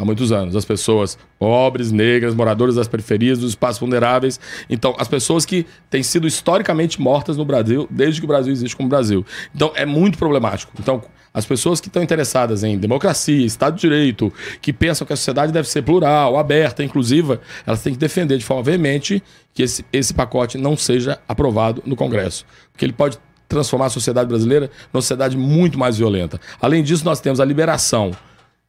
[0.00, 0.56] há muitos anos.
[0.56, 4.40] As pessoas pobres, negras, moradoras das periferias, dos espaços vulneráveis.
[4.68, 8.76] Então, as pessoas que têm sido historicamente mortas no Brasil, desde que o Brasil existe
[8.76, 9.24] como Brasil.
[9.54, 10.72] Então, é muito problemático.
[10.78, 15.16] Então, as pessoas que estão interessadas em democracia, Estado de Direito, que pensam que a
[15.16, 19.22] sociedade deve ser plural, aberta, inclusiva, elas têm que defender de forma veemente
[19.54, 22.44] que esse, esse pacote não seja aprovado no Congresso.
[22.72, 26.40] Porque ele pode transformar a sociedade brasileira numa sociedade muito mais violenta.
[26.60, 28.12] Além disso, nós temos a liberação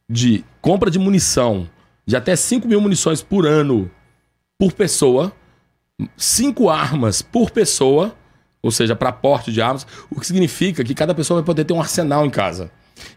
[0.08, 1.68] de compra de munição
[2.06, 3.90] de até 5 mil munições por ano
[4.58, 5.32] por pessoa,
[6.16, 8.14] cinco armas por pessoa,
[8.62, 11.72] ou seja, para porte de armas, o que significa que cada pessoa vai poder ter
[11.72, 12.70] um arsenal em casa.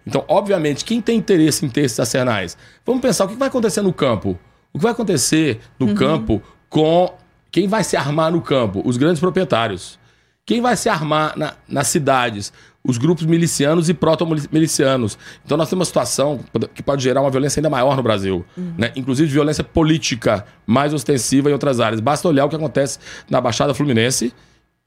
[0.05, 2.57] Então, obviamente, quem tem interesse em ter esses arsenais?
[2.85, 4.39] Vamos pensar o que vai acontecer no campo.
[4.73, 5.95] O que vai acontecer no uhum.
[5.95, 7.13] campo com
[7.51, 8.81] quem vai se armar no campo?
[8.83, 9.99] Os grandes proprietários.
[10.45, 12.51] Quem vai se armar na, nas cidades?
[12.87, 15.17] Os grupos milicianos e proto-milicianos.
[15.43, 16.39] Então nós temos uma situação
[16.73, 18.73] que pode gerar uma violência ainda maior no Brasil, uhum.
[18.77, 18.91] né?
[18.95, 21.99] inclusive violência política mais ostensiva em outras áreas.
[21.99, 24.31] Basta olhar o que acontece na Baixada Fluminense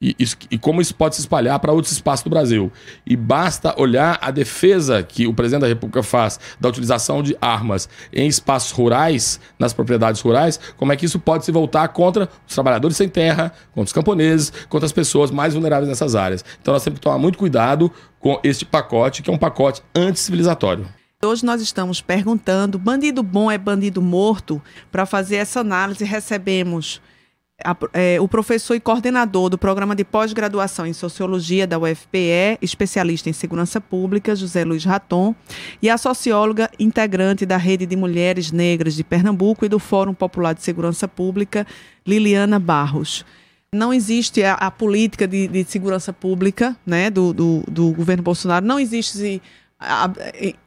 [0.01, 2.71] e, isso, e, como isso pode se espalhar para outros espaços do Brasil.
[3.05, 7.89] E basta olhar a defesa que o presidente da República faz da utilização de armas
[8.13, 12.53] em espaços rurais, nas propriedades rurais, como é que isso pode se voltar contra os
[12.53, 16.45] trabalhadores sem terra, contra os camponeses, contra as pessoas mais vulneráveis nessas áreas.
[16.61, 20.87] Então nós temos que tomar muito cuidado com este pacote, que é um pacote anticivilizatório.
[21.21, 24.61] Hoje nós estamos perguntando: bandido bom é bandido morto?
[24.89, 27.01] Para fazer essa análise, recebemos
[27.63, 33.29] a, é, o professor e coordenador do programa de pós-graduação em Sociologia da UFPE, especialista
[33.29, 35.35] em segurança pública, José Luiz Raton,
[35.81, 40.53] e a socióloga integrante da Rede de Mulheres Negras de Pernambuco e do Fórum Popular
[40.53, 41.65] de Segurança Pública,
[42.05, 43.25] Liliana Barros.
[43.71, 48.65] Não existe a, a política de, de, segurança pública né, do, do, do governo Bolsonaro,
[48.65, 49.41] não existe
[49.79, 50.11] a,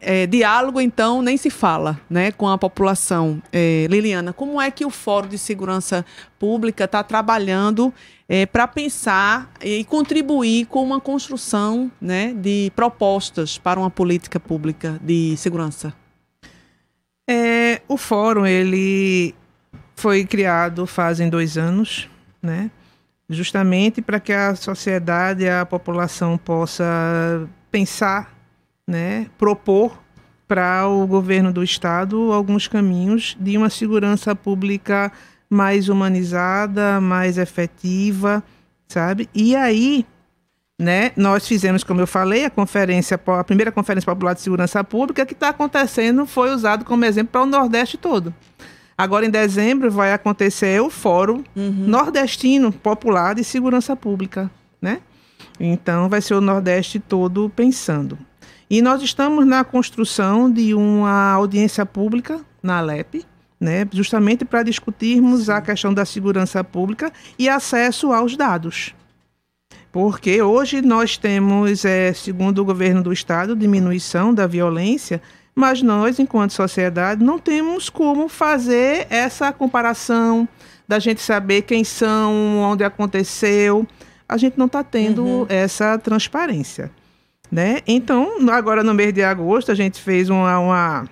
[0.01, 3.43] é, diálogo, então, nem se fala né, com a população.
[3.53, 6.05] É, Liliana, como é que o Fórum de Segurança
[6.39, 7.93] Pública está trabalhando
[8.27, 14.99] é, para pensar e contribuir com uma construção né, de propostas para uma política pública
[15.03, 15.93] de segurança?
[17.29, 19.35] É, o Fórum ele
[19.95, 22.09] foi criado fazem dois anos,
[22.43, 22.71] né?
[23.29, 28.42] justamente para que a sociedade, a população possa pensar
[28.87, 29.99] né, propor
[30.47, 35.11] para o governo do estado alguns caminhos de uma segurança pública
[35.49, 38.43] mais humanizada, mais efetiva,
[38.89, 39.29] sabe?
[39.35, 40.07] E aí,
[40.79, 45.25] né, nós fizemos, como eu falei, a conferência, a primeira conferência popular de segurança pública
[45.25, 48.35] que está acontecendo foi usado como exemplo para o Nordeste todo.
[48.97, 51.87] Agora, em dezembro, vai acontecer o Fórum uhum.
[51.87, 55.01] Nordestino Popular de Segurança Pública, né?
[55.59, 58.19] Então, vai ser o Nordeste todo pensando.
[58.73, 63.23] E nós estamos na construção de uma audiência pública na Alep,
[63.61, 68.95] né, justamente para discutirmos a questão da segurança pública e acesso aos dados.
[69.93, 75.21] Porque hoje nós temos, é, segundo o governo do estado, diminuição da violência,
[75.55, 80.49] mas nós, enquanto sociedade, não temos como fazer essa comparação
[80.89, 83.87] da gente saber quem são, onde aconteceu.
[84.27, 85.47] A gente não está tendo uhum.
[85.51, 86.91] essa transparência.
[87.53, 87.81] Né?
[87.87, 91.09] Então, agora no mês de agosto, a gente fez uma, uma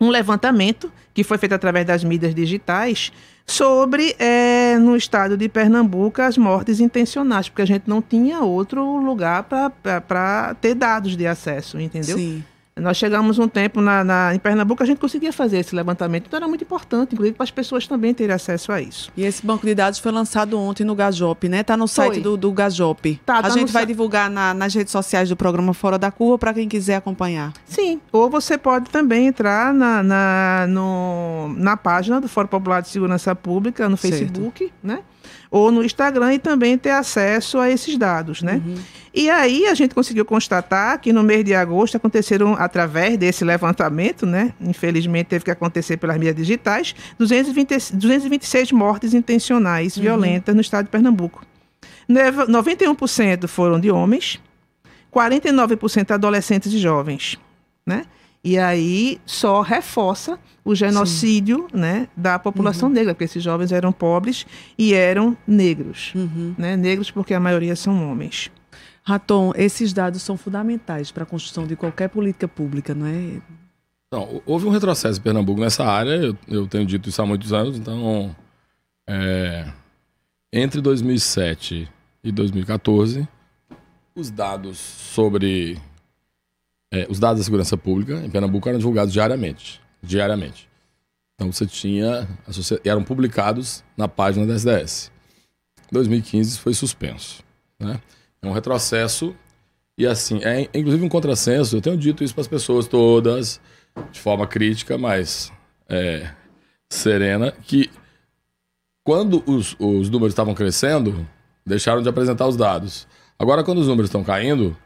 [0.00, 3.12] um levantamento que foi feito através das mídias digitais
[3.44, 8.96] sobre, é, no estado de Pernambuco, as mortes intencionais, porque a gente não tinha outro
[8.96, 12.16] lugar para ter dados de acesso, entendeu?
[12.16, 12.42] Sim.
[12.80, 16.26] Nós chegamos um tempo na, na, em Pernambuco, a gente conseguia fazer esse levantamento.
[16.26, 19.10] Então era muito importante, inclusive, para as pessoas também terem acesso a isso.
[19.16, 21.60] E esse banco de dados foi lançado ontem no Gajop, né?
[21.60, 23.20] Está no site do, do Gajop.
[23.24, 26.38] Tá, tá a gente vai divulgar na, nas redes sociais do programa Fora da Curva
[26.38, 27.52] para quem quiser acompanhar.
[27.66, 32.88] Sim, ou você pode também entrar na, na, no, na página do Fórum Popular de
[32.88, 34.74] Segurança Pública, no Facebook, certo.
[34.82, 35.00] né?
[35.50, 38.62] ou no Instagram e também ter acesso a esses dados, né?
[38.64, 38.76] Uhum.
[39.18, 44.24] E aí a gente conseguiu constatar que no mês de agosto aconteceram, através desse levantamento,
[44.24, 44.54] né?
[44.60, 50.04] Infelizmente teve que acontecer pelas mídias digitais, 220, 226 mortes intencionais uhum.
[50.04, 51.44] violentas no estado de Pernambuco.
[52.08, 54.40] 91% foram de homens,
[55.12, 57.36] 49% adolescentes e jovens,
[57.84, 58.04] né?
[58.44, 62.94] E aí só reforça o genocídio né, da população uhum.
[62.94, 64.46] negra, porque esses jovens eram pobres
[64.78, 66.12] e eram negros.
[66.14, 66.54] Uhum.
[66.56, 68.48] Né, negros porque a maioria são homens.
[69.08, 73.40] Raton, esses dados são fundamentais para a construção de qualquer política pública, não é?
[74.12, 77.50] Não, houve um retrocesso em Pernambuco nessa área, eu, eu tenho dito isso há muitos
[77.54, 78.36] anos, então
[79.08, 79.72] é,
[80.52, 81.90] entre 2007
[82.22, 83.26] e 2014,
[84.14, 85.80] os dados sobre
[86.92, 89.80] é, os dados da segurança pública em Pernambuco eram divulgados diariamente.
[90.02, 90.68] Diariamente.
[91.34, 92.28] Então você tinha.
[92.84, 95.10] eram publicados na página da SDS.
[95.90, 97.42] 2015 foi suspenso.
[97.80, 97.98] Né?
[98.42, 99.34] É um retrocesso.
[99.96, 101.76] E assim, é inclusive um contrassenso.
[101.76, 103.60] Eu tenho dito isso para as pessoas todas,
[104.12, 105.52] de forma crítica, mas
[105.88, 106.30] é,
[106.88, 107.90] serena, que
[109.02, 111.26] quando os, os números estavam crescendo,
[111.64, 113.08] deixaram de apresentar os dados.
[113.38, 114.76] Agora, quando os números estão caindo,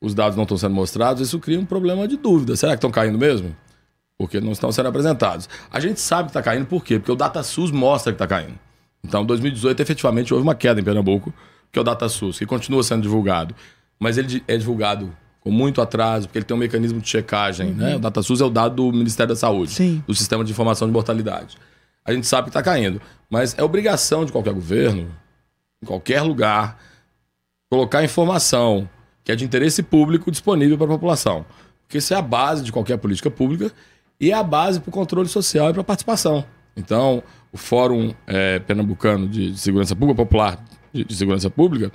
[0.00, 2.56] os dados não estão sendo mostrados, isso cria um problema de dúvida.
[2.56, 3.56] Será que estão caindo mesmo?
[4.18, 5.48] Porque não estão sendo apresentados.
[5.70, 6.98] A gente sabe que está caindo por quê?
[6.98, 8.58] Porque o DataSUS mostra que está caindo.
[9.02, 11.32] Então, em 2018, efetivamente, houve uma queda em Pernambuco,
[11.72, 13.54] que é o DataSUS, que continua sendo divulgado.
[13.98, 17.70] Mas ele é divulgado com muito atraso, porque ele tem um mecanismo de checagem.
[17.70, 17.76] Uhum.
[17.76, 17.96] Né?
[17.96, 20.04] O DataSUS é o dado do Ministério da Saúde, Sim.
[20.06, 21.56] do Sistema de Informação de Mortalidade.
[22.04, 23.00] A gente sabe que está caindo.
[23.30, 25.08] Mas é obrigação de qualquer governo,
[25.82, 26.78] em qualquer lugar,
[27.70, 28.88] colocar informação
[29.24, 31.46] que é de interesse público disponível para a população.
[31.82, 33.72] Porque isso é a base de qualquer política pública
[34.20, 36.44] e é a base para o controle social e para a participação.
[36.76, 41.92] Então, o Fórum é, Pernambucano de Segurança Pública, Popular de, de Segurança Pública,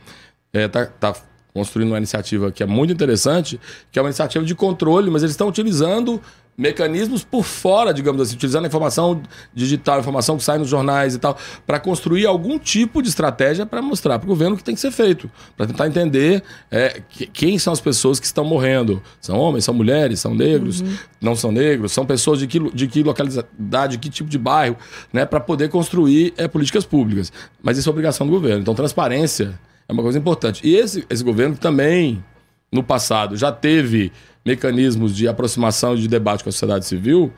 [0.54, 1.22] está é, tá, tá
[1.54, 3.60] construindo uma iniciativa que é muito interessante,
[3.92, 6.22] que é uma iniciativa de controle, mas eles estão utilizando
[6.58, 9.22] mecanismos por fora, digamos assim, utilizando a informação
[9.54, 13.64] digital, a informação que sai nos jornais e tal, para construir algum tipo de estratégia
[13.64, 16.42] para mostrar para o governo o que tem que ser feito, para tentar entender
[16.72, 19.04] é, que, quem são as pessoas que estão morrendo.
[19.22, 20.98] São homens, são mulheres, são negros, uhum.
[21.22, 24.78] não são negros, são pessoas de que, de que localidade, de que tipo de bairro,
[25.14, 27.32] né, para poder construir é, políticas públicas.
[27.62, 28.62] Mas isso é obrigação do governo.
[28.62, 30.68] Então, transparência é uma coisa importante.
[30.68, 32.24] E esse, esse governo também,
[32.72, 34.12] no passado, já teve
[34.48, 37.34] mecanismos de aproximação e de debate com a sociedade civil,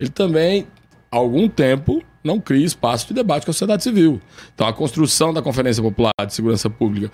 [0.00, 0.66] ele também,
[1.12, 4.18] há algum tempo, não cria espaço de debate com a sociedade civil.
[4.54, 7.12] Então, a construção da Conferência Popular de Segurança Pública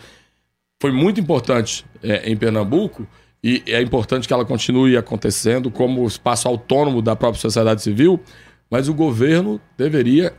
[0.81, 3.07] foi muito importante é, em Pernambuco
[3.43, 8.21] e é importante que ela continue acontecendo como espaço autônomo da própria sociedade civil,
[8.71, 10.33] mas o governo deveria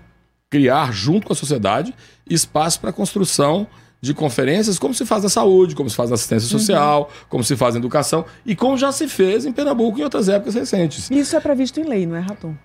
[0.50, 1.94] criar, junto com a sociedade,
[2.30, 3.68] espaço para a construção
[4.02, 6.60] de conferências, como se faz na saúde, como se faz na assistência uhum.
[6.60, 7.26] social, uhum.
[7.30, 10.56] como se faz na educação e como já se fez em Pernambuco em outras épocas
[10.56, 11.10] recentes.
[11.12, 12.56] Isso é previsto em lei, não é, Raton?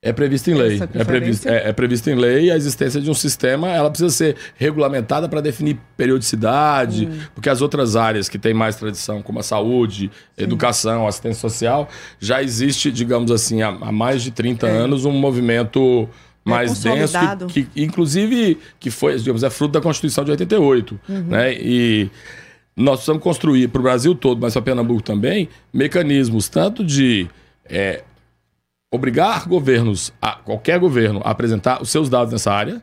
[0.00, 0.78] É previsto em lei.
[0.92, 4.36] É previsto, é, é previsto em lei a existência de um sistema, ela precisa ser
[4.54, 7.20] regulamentada para definir periodicidade, hum.
[7.34, 10.44] porque as outras áreas que têm mais tradição, como a saúde, Sim.
[10.44, 11.88] educação, assistência social,
[12.20, 14.70] já existe, digamos assim, há, há mais de 30 é.
[14.70, 16.06] anos um movimento
[16.44, 17.16] mais denso,
[17.48, 21.22] que, que, inclusive que foi, digamos, é fruto da Constituição de 88, uhum.
[21.22, 21.54] né?
[21.54, 22.10] E
[22.76, 27.28] nós precisamos construir para o Brasil todo, mas para Pernambuco também, mecanismos tanto de
[27.64, 28.02] é,
[28.92, 32.82] obrigar governos, a, qualquer governo, a apresentar os seus dados nessa área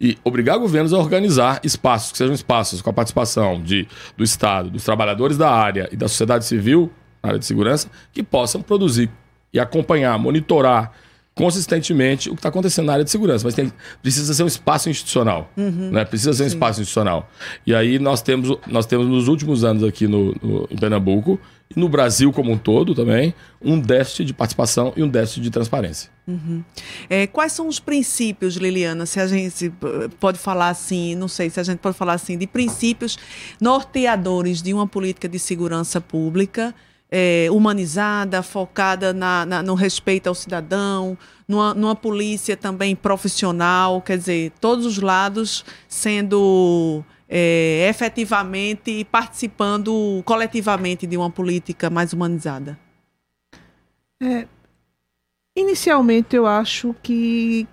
[0.00, 3.86] e obrigar governos a organizar espaços, que sejam espaços com a participação de,
[4.16, 6.90] do Estado, dos trabalhadores da área e da sociedade civil
[7.22, 9.10] na área de segurança, que possam produzir
[9.52, 10.92] e acompanhar, monitorar
[11.36, 13.44] consistentemente o que está acontecendo na área de segurança.
[13.44, 13.70] Mas tem,
[14.00, 15.52] precisa ser um espaço institucional.
[15.54, 15.90] Uhum.
[15.90, 16.04] Né?
[16.04, 16.54] Precisa ser um Sim.
[16.54, 17.30] espaço institucional.
[17.66, 21.78] E aí nós temos, nós temos nos últimos anos aqui no, no, em Pernambuco, e
[21.78, 26.10] no Brasil como um todo também, um déficit de participação e um déficit de transparência.
[26.26, 26.64] Uhum.
[27.10, 29.04] É, quais são os princípios, Liliana?
[29.04, 29.70] Se a gente
[30.18, 33.18] pode falar assim, não sei se a gente pode falar assim, de princípios
[33.60, 36.74] norteadores de uma política de segurança pública
[37.10, 44.18] é, humanizada, focada na, na, no respeito ao cidadão, numa, numa, polícia também profissional, quer
[44.18, 52.78] dizer, todos os lados sendo é, efetivamente participando coletivamente de uma política mais humanizada.
[54.20, 54.46] É,
[55.54, 57.66] inicialmente, eu acho que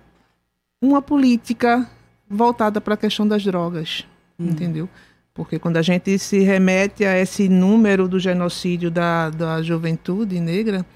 [0.80, 1.90] uma política
[2.28, 4.06] voltada para a questão das drogas,
[4.38, 4.48] hum.
[4.48, 4.88] entendeu?
[5.34, 10.86] Porque quando a gente se remete a esse número do genocídio da, da juventude negra,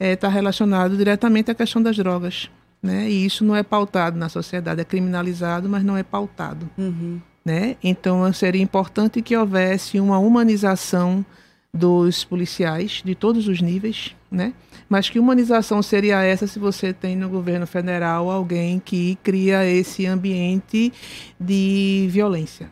[0.00, 2.50] está é, tá relacionado diretamente à questão das drogas.
[2.82, 3.10] Né?
[3.10, 6.68] E isso não é pautado na sociedade, é criminalizado, mas não é pautado.
[6.78, 7.20] Uhum.
[7.44, 7.76] Né?
[7.82, 11.24] Então seria importante que houvesse uma humanização
[11.72, 14.54] dos policiais de todos os níveis, né?
[14.88, 20.06] Mas que humanização seria essa se você tem no governo federal alguém que cria esse
[20.06, 20.92] ambiente
[21.38, 22.70] de violência?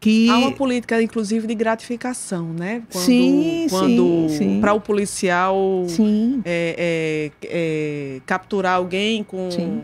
[0.00, 2.82] Que há uma política inclusive de gratificação, né?
[2.90, 5.84] Quando, sim, quando sim, para o policial
[6.44, 9.82] é, é, é, capturar alguém com sim.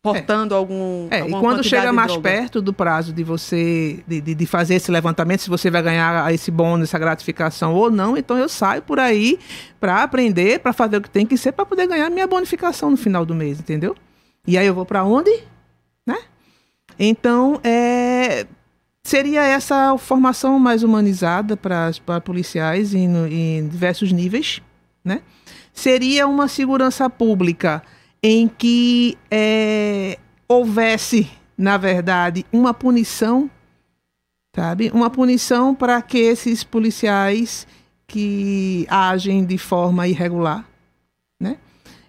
[0.00, 0.56] portando é.
[0.56, 2.22] algum é, e quando chega mais droga.
[2.22, 6.32] perto do prazo de você de, de, de, fazer esse levantamento, se você vai ganhar
[6.32, 9.40] esse bônus, essa gratificação ou não, então eu saio por aí
[9.80, 12.96] para aprender, para fazer o que tem que ser para poder ganhar minha bonificação no
[12.96, 13.96] final do mês, entendeu?
[14.46, 15.32] E aí eu vou para onde,
[16.06, 16.18] né?
[16.98, 18.46] Então, é,
[19.06, 21.92] seria essa formação mais humanizada para,
[22.24, 24.60] policiais em, em diversos níveis,
[25.04, 25.22] né?
[25.72, 27.82] Seria uma segurança pública
[28.20, 33.48] em que é, houvesse, na verdade, uma punição,
[34.54, 34.90] sabe?
[34.92, 37.64] Uma punição para que esses policiais
[38.08, 40.68] que agem de forma irregular,
[41.40, 41.58] né?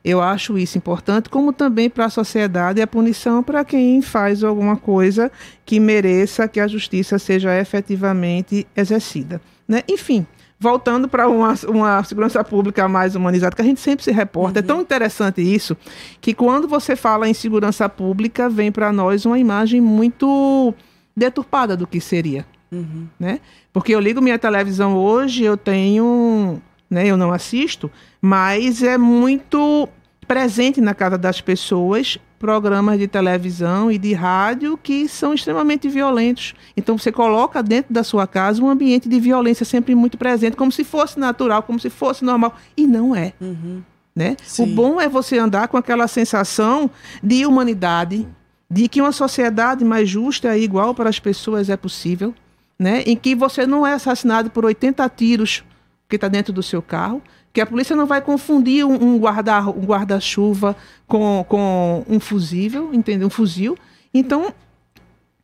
[0.08, 4.78] Eu acho isso importante, como também para a sociedade a punição para quem faz alguma
[4.78, 5.30] coisa
[5.66, 9.42] que mereça que a justiça seja efetivamente exercida.
[9.68, 9.84] Né?
[9.86, 10.26] Enfim,
[10.58, 14.62] voltando para uma, uma, segurança pública mais humanizada, que a gente sempre se reporta.
[14.62, 14.64] Uhum.
[14.64, 15.76] É tão interessante isso,
[16.22, 20.74] que quando você fala em segurança pública, vem para nós uma imagem muito
[21.14, 22.46] deturpada do que seria.
[22.72, 23.08] Uhum.
[23.20, 23.42] Né?
[23.74, 26.62] Porque eu ligo minha televisão hoje, eu tenho.
[26.90, 27.92] Né, eu não assisto,
[28.22, 29.90] mas é muito
[30.28, 36.54] presente na casa das pessoas programas de televisão e de rádio que são extremamente violentos.
[36.76, 40.72] Então você coloca dentro da sua casa um ambiente de violência sempre muito presente, como
[40.72, 42.56] se fosse natural, como se fosse normal.
[42.76, 43.34] E não é.
[43.42, 43.82] Uhum.
[44.16, 44.36] Né?
[44.60, 46.90] O bom é você andar com aquela sensação
[47.22, 48.28] de humanidade,
[48.70, 52.34] de que uma sociedade mais justa e igual para as pessoas é possível,
[52.78, 53.04] né?
[53.06, 55.64] em que você não é assassinado por 80 tiros
[56.10, 57.22] que está dentro do seu carro,
[57.58, 60.20] que a polícia não vai confundir um, um guarda-chuva guarda
[61.08, 63.26] com, com um fusível, entendeu?
[63.26, 63.76] Um fuzil.
[64.14, 64.54] Então,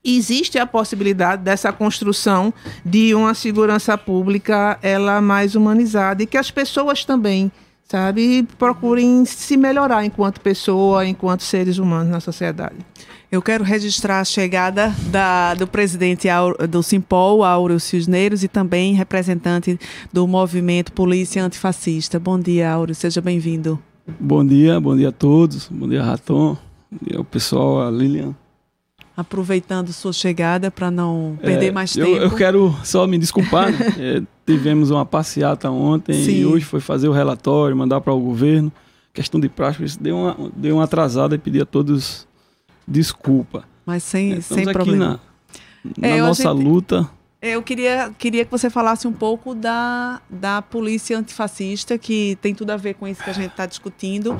[0.06, 2.54] existe a possibilidade dessa construção
[2.86, 7.52] de uma segurança pública ela mais humanizada e que as pessoas também
[7.90, 12.76] sabe procurem se melhorar enquanto pessoa enquanto seres humanos na sociedade
[13.34, 16.28] eu quero registrar a chegada da, do presidente
[16.70, 19.80] do Simpol, Áureo Cisneiros, e também representante
[20.14, 22.20] do movimento Polícia Antifascista.
[22.20, 23.80] Bom dia, Áureo, seja bem-vindo.
[24.20, 25.68] Bom dia, bom dia a todos.
[25.68, 26.56] Bom dia, Raton.
[26.92, 28.36] Bom dia ao pessoal, a Lilian.
[29.18, 32.10] Aproveitando sua chegada para não perder é, mais tempo.
[32.10, 33.72] Eu, quero só me desculpar.
[33.72, 33.80] Né?
[33.98, 36.36] é, tivemos uma passeata ontem Sim.
[36.36, 38.72] e hoje foi fazer o relatório, mandar para o governo.
[39.12, 42.28] Questão de prática, isso deu uma, deu uma atrasada e pedi a todos
[42.88, 43.64] desculpa.
[43.86, 45.20] Mas sem, é, sem problema.
[45.84, 47.10] Na, na é, nossa gente, luta.
[47.46, 52.72] Eu queria, queria que você falasse um pouco da, da polícia antifascista, que tem tudo
[52.72, 54.40] a ver com isso que a gente está discutindo.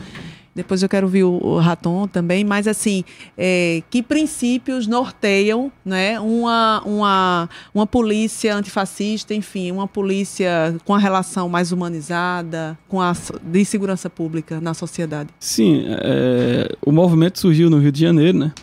[0.56, 3.04] Depois eu quero ouvir o, o Raton também, mas assim,
[3.38, 10.98] é, que princípios norteiam né, uma, uma, uma polícia antifascista, enfim, uma polícia com a
[10.98, 13.12] relação mais humanizada, com a
[13.44, 15.30] de segurança pública na sociedade?
[15.42, 18.54] Sim, é, o movimento surgiu no Rio de Janeiro, né?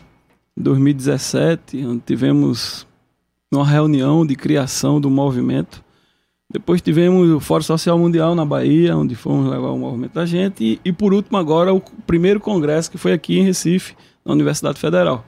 [0.56, 2.88] Em 2017, onde tivemos
[3.52, 5.84] uma reunião de criação do movimento
[6.52, 10.64] depois tivemos o Fórum Social Mundial na Bahia, onde fomos levar o movimento da gente.
[10.64, 13.94] E, e, por último, agora, o primeiro congresso que foi aqui em Recife,
[14.24, 15.24] na Universidade Federal.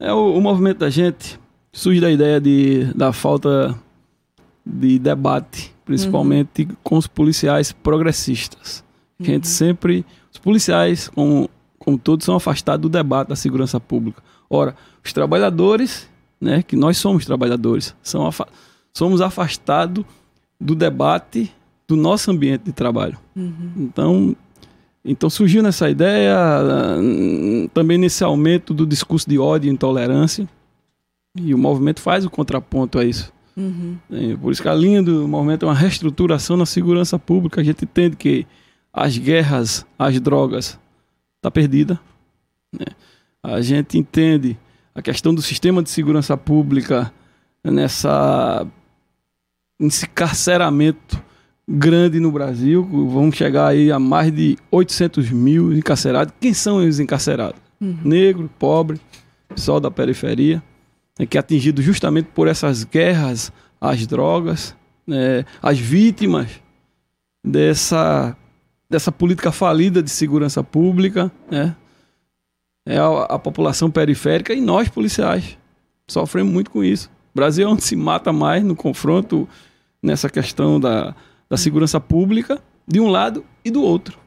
[0.00, 1.38] É, o, o movimento da gente
[1.72, 3.72] surge da ideia de, da falta
[4.66, 6.76] de debate principalmente uhum.
[6.82, 8.82] com os policiais progressistas.
[9.20, 9.50] A gente uhum.
[9.50, 10.06] sempre.
[10.32, 11.48] Os policiais, como,
[11.78, 14.22] como todos, são afastados do debate da segurança pública.
[14.48, 16.08] Ora, os trabalhadores,
[16.40, 18.46] né, que nós somos trabalhadores, afa
[18.92, 20.04] somos afastados
[20.60, 21.52] do debate
[21.86, 23.18] do nosso ambiente de trabalho.
[23.34, 23.72] Uhum.
[23.76, 24.36] Então,
[25.04, 26.36] então surgiu nessa ideia,
[27.72, 30.48] também nesse aumento do discurso de ódio e intolerância,
[31.36, 33.32] e o movimento faz o contraponto a isso.
[33.56, 33.96] Uhum.
[34.10, 37.60] É, por isso que a linha do movimento é uma reestruturação na segurança pública.
[37.60, 38.46] A gente entende que
[38.92, 40.78] as guerras às drogas
[41.36, 42.00] está perdida.
[42.72, 42.86] Né?
[43.42, 44.56] A gente entende
[44.94, 47.12] a questão do sistema de segurança pública
[47.64, 48.66] nessa
[49.78, 51.20] nesse carceramento
[51.68, 52.84] grande no Brasil.
[52.84, 56.32] Vamos chegar aí a mais de 800 mil encarcerados.
[56.40, 57.60] Quem são os encarcerados?
[57.80, 57.98] Uhum.
[58.04, 59.00] Negro, pobre,
[59.48, 60.62] pessoal da periferia,
[61.18, 64.76] né, que é atingido justamente por essas guerras às drogas,
[65.06, 66.48] né, as vítimas
[67.44, 68.36] dessa,
[68.88, 71.74] dessa política falida de segurança pública, né,
[72.86, 75.58] é a, a população periférica e nós policiais
[76.06, 77.10] sofremos muito com isso.
[77.32, 79.48] O Brasil é onde se mata mais no confronto
[80.02, 81.14] nessa questão da,
[81.48, 84.18] da segurança pública, de um lado e do outro.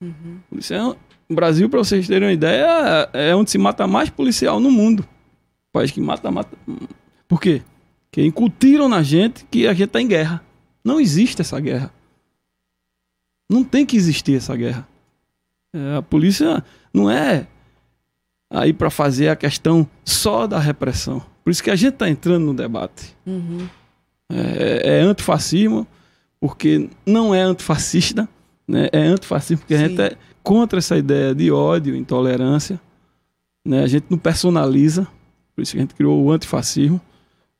[0.00, 0.38] Uhum.
[0.48, 0.96] Policial,
[1.28, 5.00] o Brasil, para vocês terem uma ideia, é onde se mata mais policial no mundo.
[5.00, 6.56] O país que mata, mata.
[7.26, 7.62] Por quê?
[8.10, 10.44] Porque incutiram na gente que a gente está em guerra.
[10.84, 11.92] Não existe essa guerra.
[13.48, 14.86] Não tem que existir essa guerra.
[15.72, 17.46] É, a polícia não é
[18.50, 21.22] aí para fazer a questão só da repressão.
[21.44, 23.16] Por isso que a gente está entrando no debate.
[23.24, 23.68] Uhum.
[24.32, 25.86] É, é, antifascismo,
[26.40, 28.28] porque não é antifascista,
[28.66, 28.88] né?
[28.92, 29.84] é antifascismo porque Sim.
[29.84, 32.80] a gente é contra essa ideia de ódio, intolerância.
[33.64, 33.82] Né?
[33.82, 35.06] A gente não personaliza,
[35.54, 37.00] por isso que a gente criou o antifascismo.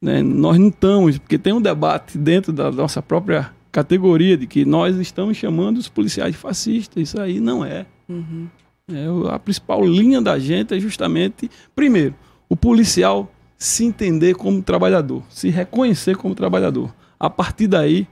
[0.01, 0.23] Né?
[0.23, 4.97] Nós não estamos, porque tem um debate dentro da nossa própria categoria de que nós
[4.97, 7.03] estamos chamando os policiais de fascistas.
[7.03, 7.87] Isso aí não é.
[8.09, 8.49] Uhum.
[8.93, 9.35] É.
[9.35, 12.15] A principal linha da gente é justamente, primeiro,
[12.49, 16.95] o policial se entender como trabalhador, se reconhecer como trabalhador.
[17.19, 18.09] A partir daí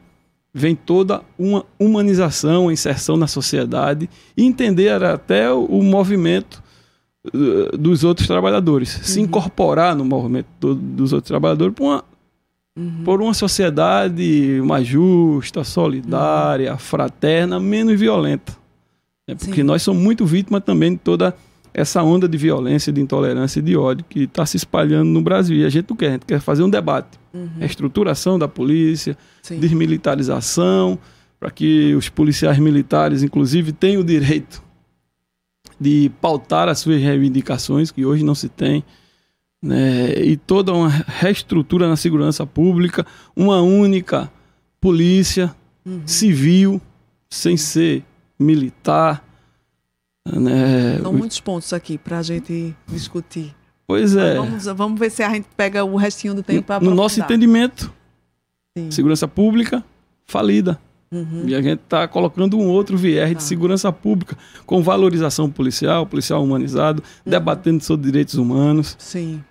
[0.53, 6.63] vem toda uma humanização, a inserção na sociedade e entender até o movimento
[7.35, 9.05] uh, dos outros trabalhadores, uhum.
[9.05, 12.05] se incorporar no movimento do, dos outros trabalhadores por uma,
[12.77, 13.03] uhum.
[13.05, 16.79] por uma sociedade mais justa, solidária, uhum.
[16.79, 18.57] fraterna, menos violenta.
[19.29, 19.63] É porque Sim.
[19.63, 21.37] nós somos muito vítimas também de toda
[21.75, 25.59] essa onda de violência, de intolerância e de ódio que está se espalhando no Brasil.
[25.59, 27.19] E a gente não quer, a gente quer fazer um debate.
[27.33, 27.51] Uhum.
[27.61, 29.61] estruturação da polícia, Sim.
[29.61, 30.99] desmilitarização,
[31.39, 34.63] para que os policiais militares, inclusive, tenham o direito
[35.79, 38.83] de pautar as suas reivindicações, que hoje não se tem.
[39.63, 40.13] Né?
[40.21, 43.07] E toda uma reestrutura na segurança pública,
[43.37, 44.33] uma única
[44.81, 45.55] polícia
[45.85, 46.01] uhum.
[46.07, 46.81] civil,
[47.31, 48.03] sem ser
[48.39, 49.25] militar,
[50.27, 50.99] né?
[51.03, 53.55] São muitos pontos aqui para a gente discutir.
[53.87, 54.35] Pois é.
[54.35, 57.93] Vamos, vamos, ver se a gente pega o restinho do tempo para No nosso entendimento,
[58.77, 58.91] Sim.
[58.91, 59.83] segurança pública
[60.27, 60.79] falida.
[61.11, 61.45] Uhum.
[61.47, 63.39] E a gente está colocando um outro viés tá.
[63.39, 64.37] de segurança pública,
[64.67, 67.31] com valorização policial, policial humanizado, uhum.
[67.31, 68.95] debatendo sobre direitos humanos.
[68.99, 69.43] Sim.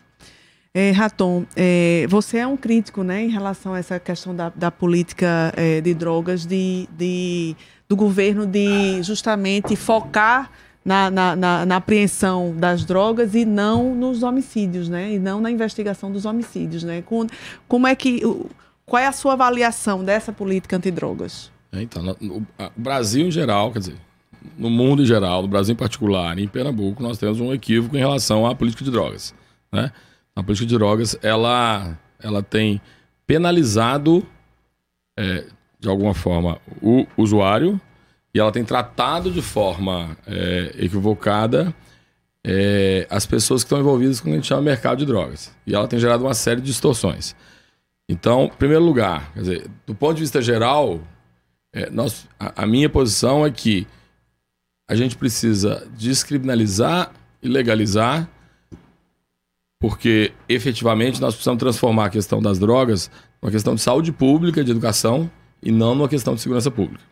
[0.71, 4.69] É, Raton, é, você é um crítico né, em relação a essa questão da, da
[4.69, 7.55] política é, de drogas, de, de,
[7.87, 10.51] do governo de justamente focar
[10.83, 15.13] na, na, na, na, apreensão das drogas e não nos homicídios, né?
[15.13, 17.01] E não na investigação dos homicídios, né?
[17.01, 17.27] Com,
[17.67, 18.21] como é que
[18.85, 21.51] qual é a sua avaliação dessa política antidrogas?
[21.73, 22.41] É, então, o
[22.77, 23.97] Brasil em geral, quer dizer,
[24.57, 27.99] no mundo em geral, no Brasil em particular, em Pernambuco, nós temos um equívoco em
[27.99, 29.35] relação à política de drogas,
[29.71, 29.91] né?
[30.33, 32.79] A política de drogas, ela, ela tem
[33.25, 34.25] penalizado,
[35.19, 35.45] é,
[35.87, 37.79] de alguma forma, o usuário
[38.33, 41.73] e ela tem tratado de forma é, equivocada
[42.45, 45.55] é, as pessoas que estão envolvidas com o que a gente chama mercado de drogas.
[45.65, 47.35] E ela tem gerado uma série de distorções.
[48.07, 50.99] Então, em primeiro lugar, dizer, do ponto de vista geral,
[51.73, 53.87] é, nós, a, a minha posição é que
[54.89, 58.29] a gente precisa descriminalizar e legalizar,
[59.79, 63.09] porque efetivamente nós precisamos transformar a questão das drogas
[63.41, 65.29] numa questão de saúde pública, de educação,
[65.61, 67.03] e não numa questão de segurança pública.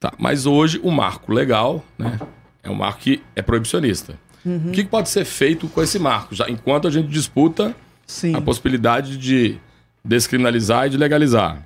[0.00, 2.18] Tá, mas hoje o marco legal, né,
[2.62, 4.18] é um marco que é proibicionista.
[4.44, 4.68] Uhum.
[4.68, 7.74] O que pode ser feito com esse marco, já enquanto a gente disputa
[8.06, 8.34] Sim.
[8.34, 9.58] a possibilidade de
[10.04, 11.64] descriminalizar e de legalizar?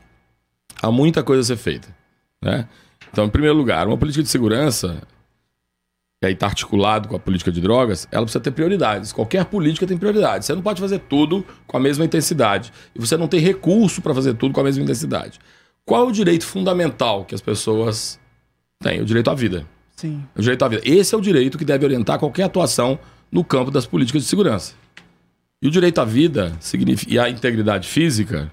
[0.80, 1.88] Há muita coisa a ser feita,
[2.40, 2.68] né?
[3.10, 5.02] Então, em primeiro lugar, uma política de segurança
[6.20, 9.12] que aí está articulado com a política de drogas, ela precisa ter prioridades.
[9.12, 10.46] Qualquer política tem prioridades.
[10.46, 12.72] Você não pode fazer tudo com a mesma intensidade.
[12.94, 15.38] E você não tem recurso para fazer tudo com a mesma intensidade.
[15.88, 18.20] Qual é o direito fundamental que as pessoas
[18.78, 19.00] têm?
[19.00, 19.66] O direito à vida.
[19.96, 20.22] Sim.
[20.36, 20.82] O direito à vida.
[20.84, 22.98] Esse é o direito que deve orientar qualquer atuação
[23.32, 24.74] no campo das políticas de segurança.
[25.62, 28.52] E o direito à vida significa, e à integridade física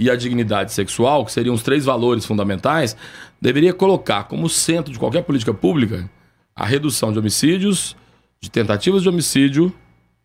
[0.00, 2.96] e à dignidade sexual, que seriam os três valores fundamentais,
[3.38, 6.10] deveria colocar como centro de qualquer política pública
[6.56, 7.94] a redução de homicídios,
[8.40, 9.70] de tentativas de homicídio,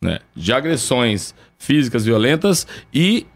[0.02, 3.28] né, de agressões físicas violentas e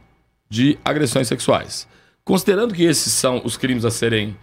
[0.49, 1.85] de agressões sexuais.
[2.25, 4.37] Considerando que esses são os crimes a serem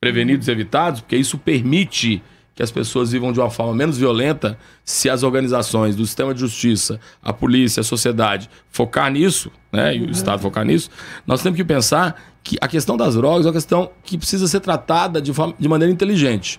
[0.00, 2.22] prevenidos e evitados, porque isso permite
[2.54, 6.40] que as pessoas vivam de uma forma menos violenta se as organizações do sistema de
[6.40, 10.88] justiça, a polícia, a sociedade focar nisso, né, e o Estado focar nisso,
[11.26, 14.60] nós temos que pensar que a questão das drogas é uma questão que precisa ser
[14.60, 16.58] tratada de, forma, de maneira inteligente.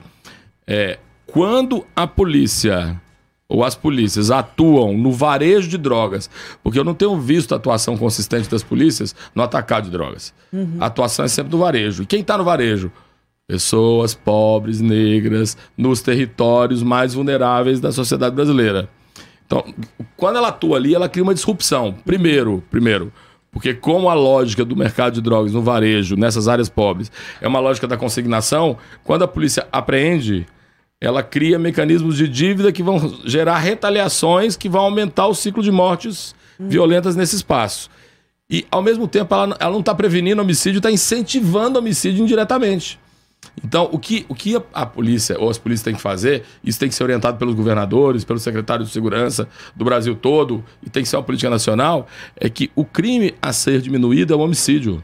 [0.67, 3.01] É, quando a polícia
[3.49, 6.29] ou as polícias atuam no varejo de drogas,
[6.61, 10.33] porque eu não tenho visto a atuação consistente das polícias no atacado de drogas.
[10.79, 12.03] A atuação é sempre do varejo.
[12.03, 12.91] E quem está no varejo?
[13.47, 18.89] Pessoas pobres, negras, nos territórios mais vulneráveis da sociedade brasileira.
[19.45, 19.63] Então,
[20.17, 21.95] quando ela atua ali, ela cria uma disrupção.
[22.05, 23.13] Primeiro, primeiro,
[23.49, 27.61] porque como a lógica do mercado de drogas no varejo, nessas áreas pobres, é uma
[27.61, 30.45] lógica da consignação, quando a polícia apreende,
[30.99, 35.71] ela cria mecanismos de dívida que vão gerar retaliações que vão aumentar o ciclo de
[35.71, 37.89] mortes violentas nesse espaço.
[38.49, 42.99] E, ao mesmo tempo, ela, ela não está prevenindo homicídio, está incentivando homicídio indiretamente.
[43.63, 46.79] Então, o que, o que a, a polícia ou as polícias têm que fazer, isso
[46.79, 51.03] tem que ser orientado pelos governadores, pelos secretários de segurança do Brasil todo, e tem
[51.03, 55.03] que ser uma política nacional, é que o crime a ser diminuído é o homicídio.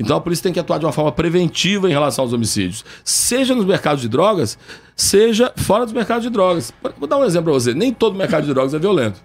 [0.00, 3.54] Então a polícia tem que atuar de uma forma preventiva em relação aos homicídios, seja
[3.54, 4.58] nos mercados de drogas,
[4.96, 6.72] seja fora dos mercados de drogas.
[6.98, 9.22] Vou dar um exemplo para você: nem todo mercado de drogas é violento.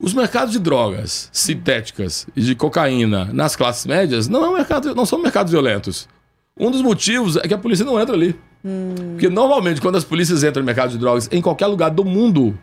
[0.00, 4.94] Os mercados de drogas sintéticas e de cocaína nas classes médias não, é um mercado,
[4.94, 6.08] não são mercados violentos.
[6.56, 8.38] Um dos motivos é que a polícia não entra ali.
[9.12, 12.56] Porque normalmente, quando as polícias entram no mercado de drogas, em qualquer lugar do mundo,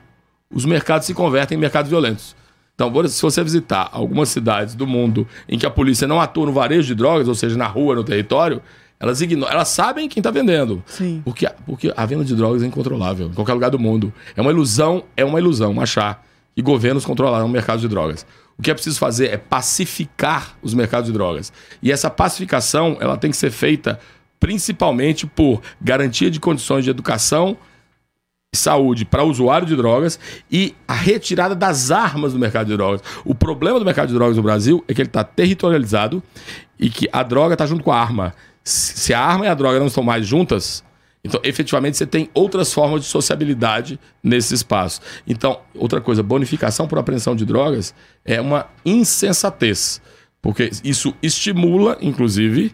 [0.53, 2.35] os mercados se convertem em mercados violentos.
[2.79, 6.53] Então, se você visitar algumas cidades do mundo em que a polícia não atua no
[6.53, 8.61] varejo de drogas, ou seja, na rua, no território,
[8.97, 10.81] elas ignoram, elas sabem quem está vendendo.
[10.85, 11.21] Sim.
[11.25, 14.13] Porque, porque a venda de drogas é incontrolável em qualquer lugar do mundo.
[14.33, 16.25] É uma ilusão, é uma ilusão achar
[16.55, 18.25] que governos controlarão o mercado de drogas.
[18.57, 21.51] O que é preciso fazer é pacificar os mercados de drogas.
[21.83, 23.99] E essa pacificação, ela tem que ser feita
[24.39, 27.57] principalmente por garantia de condições de educação
[28.53, 30.19] saúde para usuário de drogas
[30.51, 33.01] e a retirada das armas do mercado de drogas.
[33.23, 36.21] O problema do mercado de drogas no Brasil é que ele está territorializado
[36.79, 38.33] e que a droga está junto com a arma.
[38.63, 40.83] Se a arma e a droga não estão mais juntas,
[41.23, 44.99] então efetivamente você tem outras formas de sociabilidade nesse espaço.
[45.27, 47.93] Então, outra coisa, bonificação por apreensão de drogas
[48.25, 50.01] é uma insensatez,
[50.41, 52.73] porque isso estimula, inclusive,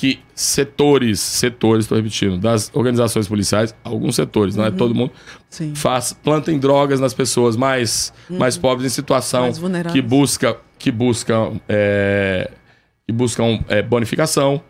[0.00, 5.12] que setores, setores, estou repetindo, das organizações policiais, alguns setores, não é todo mundo,
[5.50, 5.74] Sim.
[5.74, 9.50] faz, plantem drogas nas pessoas mais, mais pobres em situação
[9.92, 12.50] que busca que buscam é,
[13.06, 14.62] que buscam é, bonificação.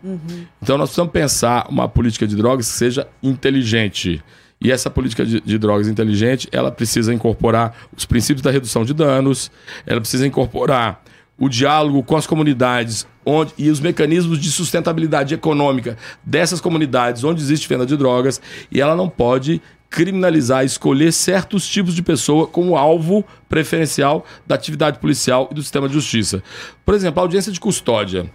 [0.61, 4.21] Então nós precisamos pensar uma política de drogas que seja inteligente.
[4.59, 8.93] E essa política de, de drogas inteligente, ela precisa incorporar os princípios da redução de
[8.93, 9.49] danos,
[9.87, 11.01] ela precisa incorporar
[11.41, 17.41] o diálogo com as comunidades onde, e os mecanismos de sustentabilidade econômica dessas comunidades onde
[17.41, 18.39] existe venda de drogas,
[18.71, 24.99] e ela não pode criminalizar, escolher certos tipos de pessoa como alvo preferencial da atividade
[24.99, 26.43] policial e do sistema de justiça.
[26.85, 28.29] Por exemplo, a audiência de custódia,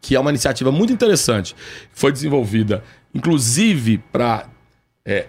[0.00, 1.54] que é uma iniciativa muito interessante,
[1.92, 2.82] foi desenvolvida,
[3.14, 4.48] inclusive, para
[5.06, 5.28] é,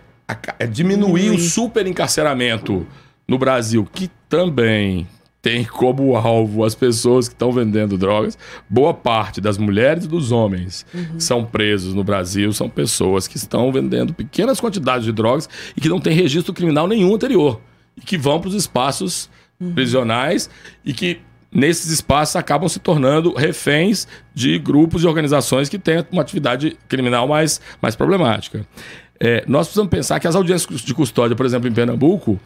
[0.57, 2.87] é, diminuir o superencarceramento
[3.27, 5.07] no Brasil, que também
[5.43, 8.37] tem como alvo as pessoas que estão vendendo drogas.
[8.69, 10.85] Boa parte das mulheres e dos homens
[11.17, 15.81] que são presos no Brasil são pessoas que estão vendendo pequenas quantidades de drogas e
[15.81, 17.59] que não têm registro criminal nenhum anterior.
[17.97, 19.29] E que vão para os espaços
[19.75, 20.49] prisionais
[20.83, 21.19] e que
[21.51, 27.27] nesses espaços acabam se tornando reféns de grupos e organizações que têm uma atividade criminal
[27.27, 28.65] mais, mais problemática.
[29.19, 32.39] É, nós precisamos pensar que as audiências de custódia, por exemplo, em Pernambuco,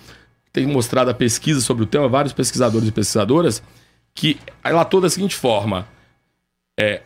[0.57, 3.61] tem mostrado a pesquisa sobre o tema, vários pesquisadores e pesquisadoras,
[4.15, 5.87] que ela atua da seguinte forma:
[6.79, 7.03] é,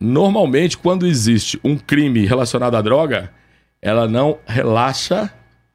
[0.00, 3.30] normalmente, quando existe um crime relacionado à droga,
[3.82, 5.30] ela não relaxa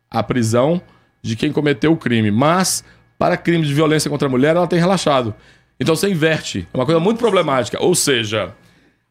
[0.09, 0.81] a prisão
[1.21, 2.83] de quem cometeu o crime, mas
[3.19, 5.35] para crimes de violência contra a mulher, ela tem relaxado.
[5.79, 6.67] Então você inverte.
[6.73, 7.79] É uma coisa muito problemática.
[7.79, 8.51] Ou seja,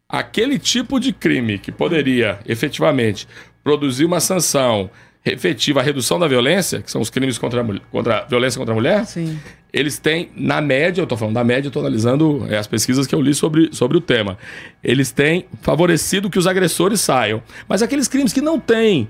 [0.09, 3.28] aquele tipo de crime que poderia efetivamente
[3.62, 4.90] produzir uma sanção,
[5.25, 8.75] efetiva a redução da violência, que são os crimes contra a, contra a violência contra
[8.75, 9.39] a mulher, Sim.
[9.72, 13.14] eles têm, na média, eu estou falando da média, estou analisando é, as pesquisas que
[13.14, 14.37] eu li sobre, sobre o tema,
[14.83, 17.43] eles têm favorecido que os agressores saiam.
[17.66, 19.09] Mas aqueles crimes que não têm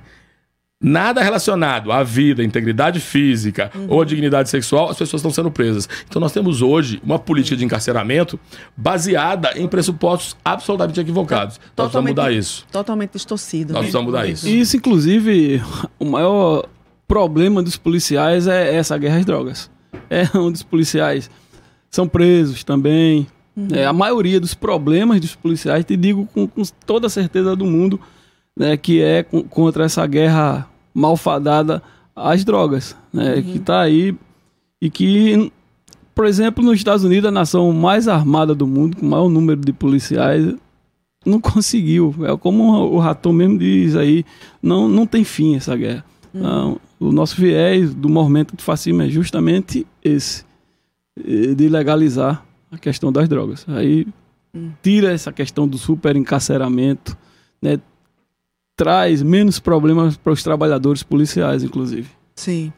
[0.86, 3.86] nada relacionado à vida, integridade física Uhum.
[3.88, 5.88] ou à dignidade sexual, as pessoas estão sendo presas.
[6.06, 8.38] Então nós temos hoje uma política de encarceramento
[8.76, 11.56] baseada em pressupostos absolutamente equivocados.
[11.58, 12.66] Nós precisamos Totalmente- mudar isso.
[12.70, 13.72] Totalmente distorcido.
[13.72, 13.86] Nós né?
[13.86, 14.46] precisamos mudar isso.
[14.46, 15.62] E isso, inclusive,
[15.98, 16.66] o maior
[17.08, 19.70] problema dos policiais é essa guerra às drogas.
[20.10, 21.30] É onde os policiais
[21.90, 23.26] são presos também.
[23.72, 27.64] É, a maioria dos problemas dos policiais, te digo com, com toda a certeza do
[27.64, 27.98] mundo,
[28.56, 31.82] né, que é com- contra essa guerra malfadada
[32.14, 34.16] às drogas, né, que está aí
[34.80, 35.50] e que,
[36.14, 39.60] por exemplo, nos Estados Unidos, a nação mais armada do mundo, com o maior número
[39.60, 40.54] de policiais,
[41.26, 42.14] não conseguiu.
[42.22, 44.24] É como o Raton mesmo diz aí,
[44.62, 46.04] não, não tem fim essa guerra.
[46.32, 50.44] Não, o nosso viés do movimento de fascismo é justamente esse,
[51.16, 53.64] eh, de legalizar a questão das drogas.
[53.68, 54.06] Aí
[54.82, 57.16] tira essa questão do super encarceramento,
[57.62, 57.78] né,
[58.76, 62.08] traz menos problemas para os trabalhadores policiais, inclusive.
[62.34, 62.72] Sim.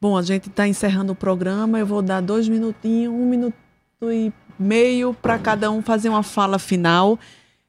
[0.00, 1.78] Bom, a gente está encerrando o programa.
[1.78, 3.54] Eu vou dar dois minutinhos, um minuto
[4.02, 7.18] e meio para cada um fazer uma fala final.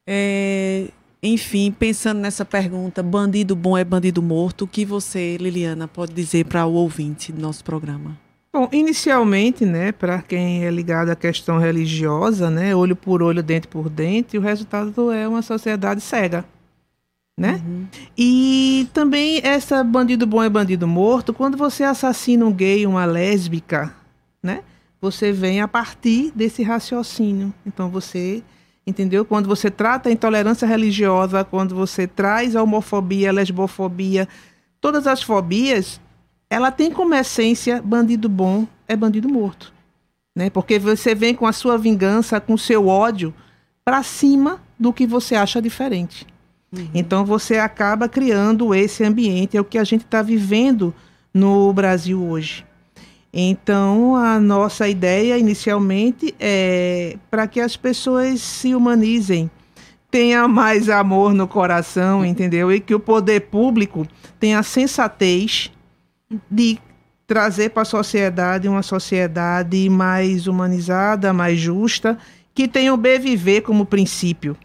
[0.08, 0.90] É,
[1.24, 6.46] enfim, pensando nessa pergunta, bandido bom é bandido morto, o que você, Liliana, pode dizer
[6.46, 8.16] para o ouvinte do nosso programa?
[8.54, 13.68] Bom, inicialmente, né, para quem é ligado à questão religiosa, né, olho por olho, dente
[13.68, 16.46] por dente, o resultado é uma sociedade cega,
[17.38, 17.62] né?
[18.18, 23.94] E também essa bandido bom é bandido morto, quando você assassina um gay, uma lésbica,
[24.42, 24.64] né?
[25.02, 27.54] Você vem a partir desse raciocínio.
[27.66, 28.44] Então você
[28.88, 29.26] entendeu?
[29.26, 34.28] Quando você trata a intolerância religiosa, quando você traz a homofobia, a lesbofobia,
[34.80, 36.00] todas as fobias,
[36.50, 39.74] ela tem como essência bandido bom é bandido morto,
[40.36, 40.50] né?
[40.50, 43.34] Porque você vem com a sua vingança, com o seu ódio
[43.84, 46.26] para cima do que você acha diferente.
[46.94, 50.94] Então você acaba criando esse ambiente, é o que a gente está vivendo
[51.34, 52.66] no Brasil hoje.
[53.34, 59.52] Então a nossa ideia inicialmente é para que as pessoas se humanizem,
[60.10, 62.72] tenha mais amor no coração, entendeu?
[62.72, 64.08] E que o poder público
[64.40, 65.70] tenha a sensatez
[66.50, 66.80] de
[67.28, 72.18] trazer para a sociedade uma sociedade mais humanizada, mais justa,
[72.54, 74.56] que tenha o bem viver como princípio.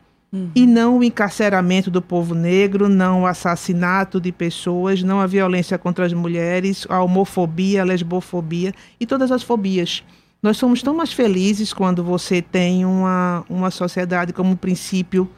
[0.54, 5.76] E não o encarceramento do povo negro, não o assassinato de pessoas, não a violência
[5.76, 10.04] contra as mulheres, a homofobia, a lesbofobia e todas as fobias.
[10.40, 15.28] Nós somos tão mais felizes quando você tem uma, uma sociedade como princípio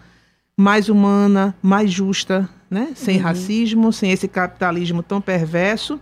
[0.56, 2.92] mais humana, mais justa, né?
[2.94, 5.98] sem racismo, sem esse capitalismo tão perverso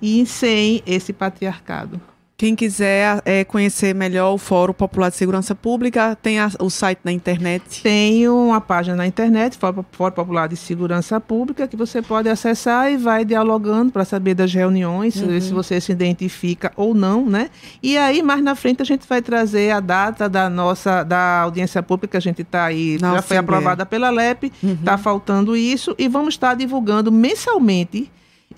[0.00, 2.00] e sem esse patriarcado.
[2.40, 7.00] Quem quiser é, conhecer melhor o Fórum Popular de Segurança Pública, tem a- o site
[7.02, 7.82] na internet.
[7.82, 9.82] Tem uma página na internet, Fórum
[10.12, 15.14] Popular de Segurança Pública, que você pode acessar e vai dialogando para saber das reuniões,
[15.14, 17.50] saber se você se identifica ou não, né?
[17.82, 21.82] E aí, mais na frente, a gente vai trazer a data da nossa da audiência
[21.82, 25.92] pública, que a gente está aí, Na já foi aprovada pela LEP, está faltando isso,
[25.98, 28.08] e vamos estar divulgando mensalmente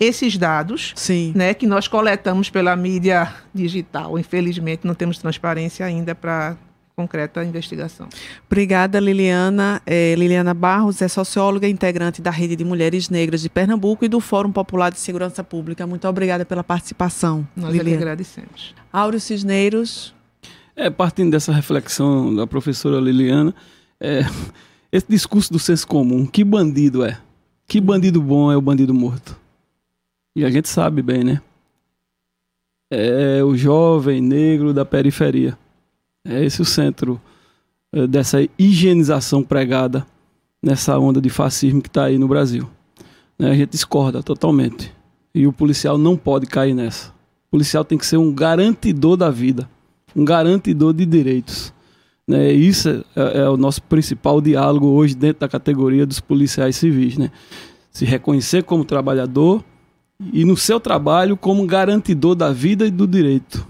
[0.01, 1.33] esses dados Sim.
[1.37, 4.19] né, que nós coletamos pela mídia digital.
[4.19, 6.57] Infelizmente, não temos transparência ainda para
[6.97, 8.09] concreta investigação.
[8.47, 9.81] Obrigada, Liliana.
[9.87, 14.09] É, Liliana Barros é socióloga e integrante da Rede de Mulheres Negras de Pernambuco e
[14.09, 15.87] do Fórum Popular de Segurança Pública.
[15.87, 18.03] Muito obrigada pela participação, Nós é que Liliana.
[18.03, 18.75] agradecemos.
[18.93, 20.15] Áureo Cisneiros.
[20.77, 23.55] É, partindo dessa reflexão da professora Liliana,
[23.99, 24.21] é,
[24.93, 27.19] esse discurso do senso comum, que bandido é?
[27.67, 29.40] Que bandido bom é o bandido morto?
[30.35, 31.43] E a gente sabe bem, né?
[32.91, 35.57] É o jovem negro da periferia.
[36.25, 37.21] É esse o centro
[37.93, 40.07] é, dessa higienização pregada
[40.63, 42.69] nessa onda de fascismo que está aí no Brasil.
[43.39, 44.93] Né, A gente discorda totalmente.
[45.35, 47.11] E o policial não pode cair nessa.
[47.49, 49.69] O policial tem que ser um garantidor da vida
[50.15, 51.73] um garantidor de direitos.
[52.27, 52.53] Né?
[52.53, 57.17] Isso é, é o nosso principal diálogo hoje dentro da categoria dos policiais civis.
[57.17, 57.31] Né?
[57.91, 59.65] Se reconhecer como trabalhador
[60.33, 63.67] e no seu trabalho como garantidor da vida e do direito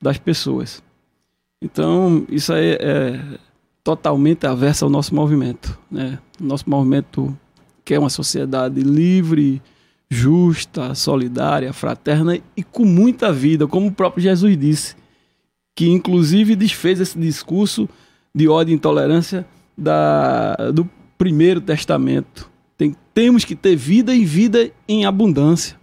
[0.00, 0.82] das pessoas.
[1.62, 3.20] Então, isso aí é
[3.84, 5.78] totalmente averso ao nosso movimento.
[5.90, 6.18] Né?
[6.40, 7.36] Nosso movimento
[7.84, 9.62] quer uma sociedade livre,
[10.10, 14.96] justa, solidária, fraterna e com muita vida, como o próprio Jesus disse
[15.74, 17.88] que inclusive desfez esse discurso
[18.34, 19.46] de ódio e intolerância
[19.76, 22.50] da, do primeiro testamento.
[22.76, 25.76] Tem, temos que ter vida e vida em abundância.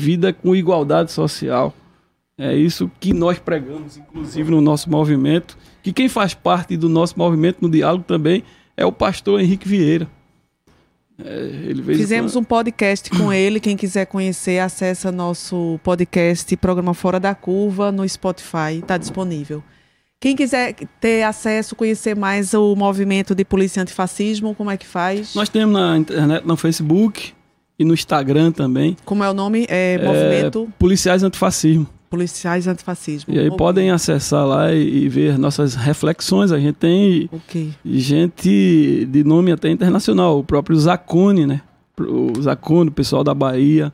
[0.00, 1.74] Vida com igualdade social.
[2.38, 5.58] É isso que nós pregamos, inclusive no nosso movimento.
[5.82, 8.42] Que quem faz parte do nosso movimento no diálogo também
[8.74, 10.08] é o pastor Henrique Vieira.
[11.22, 13.60] É, Fizemos um podcast com ele.
[13.60, 18.78] Quem quiser conhecer, acessa nosso podcast, programa Fora da Curva, no Spotify.
[18.80, 19.62] Está disponível.
[20.18, 25.34] Quem quiser ter acesso, conhecer mais o movimento de polícia antifascismo, como é que faz?
[25.34, 27.34] Nós temos na internet, no Facebook
[27.80, 28.94] e no Instagram também.
[29.06, 29.64] Como é o nome?
[29.66, 31.86] É, é movimento Policiais Antifascismo.
[32.10, 33.32] Policiais Antifascismo.
[33.32, 33.56] E aí okay.
[33.56, 36.52] podem acessar lá e, e, ver nossas reflexões.
[36.52, 37.72] A gente tem okay.
[37.82, 41.62] gente de nome até internacional, o próprio Zacone, né?
[41.98, 43.90] O Zacone, o pessoal da Bahia.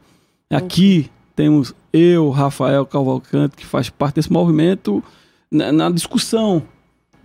[0.51, 1.11] Aqui okay.
[1.37, 5.01] temos eu, Rafael Cavalcante, que faz parte desse movimento
[5.49, 6.61] na, na discussão.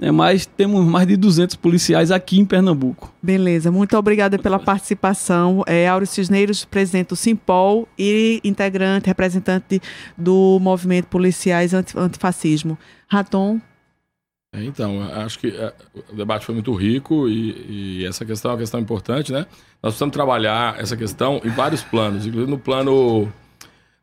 [0.01, 0.09] Né?
[0.09, 3.13] Mas temos mais de 200 policiais aqui em Pernambuco.
[3.21, 5.63] Beleza, muito obrigada pela participação.
[5.67, 9.79] É Auro Cisneiros, presidente do Simpol e integrante, representante
[10.17, 12.77] do movimento Policiais Antifascismo.
[13.07, 13.61] Raton.
[14.53, 15.73] É, então, acho que é,
[16.11, 19.45] o debate foi muito rico e, e, essa questão é uma questão importante, né?
[19.81, 23.31] Nós precisamos trabalhar essa questão em vários planos, inclusive no plano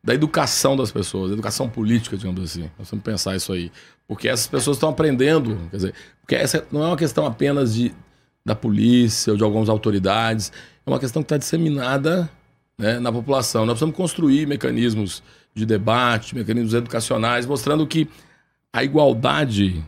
[0.03, 2.61] da educação das pessoas, educação política, digamos assim.
[2.61, 3.71] Nós precisamos pensar isso aí.
[4.07, 7.93] Porque essas pessoas estão aprendendo, quer dizer, porque essa não é uma questão apenas de,
[8.45, 10.51] da polícia ou de algumas autoridades,
[10.85, 12.29] é uma questão que está disseminada
[12.77, 13.65] né, na população.
[13.65, 15.21] Nós precisamos construir mecanismos
[15.53, 18.07] de debate, mecanismos educacionais, mostrando que
[18.71, 19.83] a igualdade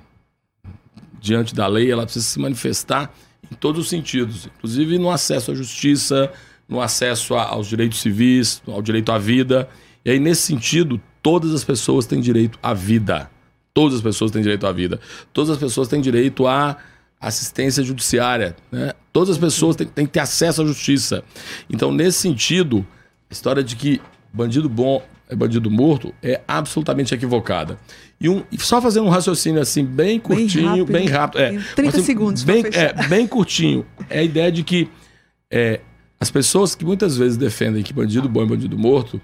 [1.20, 3.14] diante da lei ela precisa se manifestar
[3.50, 6.32] em todos os sentidos, inclusive no acesso à justiça,
[6.68, 9.70] no acesso a, aos direitos civis, ao direito à vida.
[10.04, 13.30] E aí, nesse sentido, todas as pessoas têm direito à vida.
[13.74, 15.00] Todas as pessoas têm direito à vida.
[15.32, 16.78] Todas as pessoas têm direito à
[17.20, 18.56] assistência judiciária.
[18.72, 18.94] Né?
[19.14, 21.24] Todas as pessoas têm, têm que ter acesso à justiça.
[21.70, 22.86] Então, nesse sentido,
[23.30, 24.02] a história de que
[24.34, 27.80] bandido bom é bandido morto é absolutamente equivocada.
[28.20, 31.40] E, um, só fazendo um raciocínio assim, bem curtinho, bem rápido.
[31.40, 32.44] Bem rápido é, 30 assim, segundos.
[32.44, 33.86] Bem, é, bem curtinho.
[34.10, 34.90] É a ideia de que
[35.50, 35.80] é,
[36.20, 39.22] as pessoas que muitas vezes defendem que bandido bom é bandido morto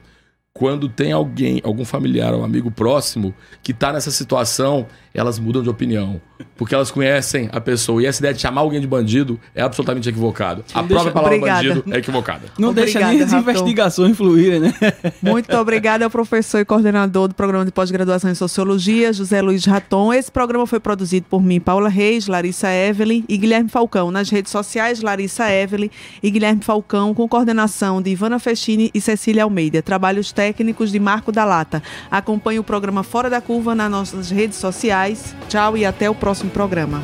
[0.58, 3.32] quando tem alguém, algum familiar ou amigo próximo
[3.62, 4.88] que está nessa situação,
[5.20, 6.22] elas mudam de opinião.
[6.56, 8.02] Porque elas conhecem a pessoa.
[8.02, 10.64] E essa ideia de chamar alguém de bandido é absolutamente equivocado.
[10.74, 10.88] a deixa...
[10.88, 11.68] própria palavra obrigada.
[11.68, 12.42] bandido é equivocada.
[12.58, 13.50] Não obrigada, deixa nem as Raton.
[13.50, 14.74] investigações fluírem, né?
[15.22, 20.14] Muito obrigada ao professor e coordenador do programa de pós-graduação em Sociologia, José Luiz Raton.
[20.14, 24.12] Esse programa foi produzido por mim, Paula Reis, Larissa Evelyn e Guilherme Falcão.
[24.12, 25.90] Nas redes sociais, Larissa Evelyn
[26.22, 29.82] e Guilherme Falcão, com coordenação de Ivana Festini e Cecília Almeida.
[29.82, 31.82] Trabalhos técnicos de Marco da Lata.
[32.12, 35.07] Acompanhe o programa Fora da Curva nas nossas redes sociais.
[35.48, 37.04] Tchau e até o próximo programa.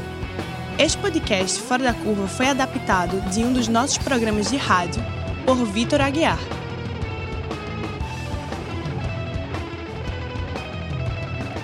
[0.78, 5.04] Este podcast Fora da Curva foi adaptado de um dos nossos programas de rádio
[5.46, 6.40] por Vitor Aguiar.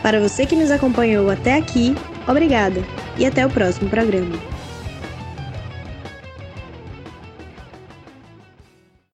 [0.02, 1.96] Para você que nos acompanhou até aqui,
[2.28, 2.82] obrigada
[3.18, 4.59] e até o próximo programa.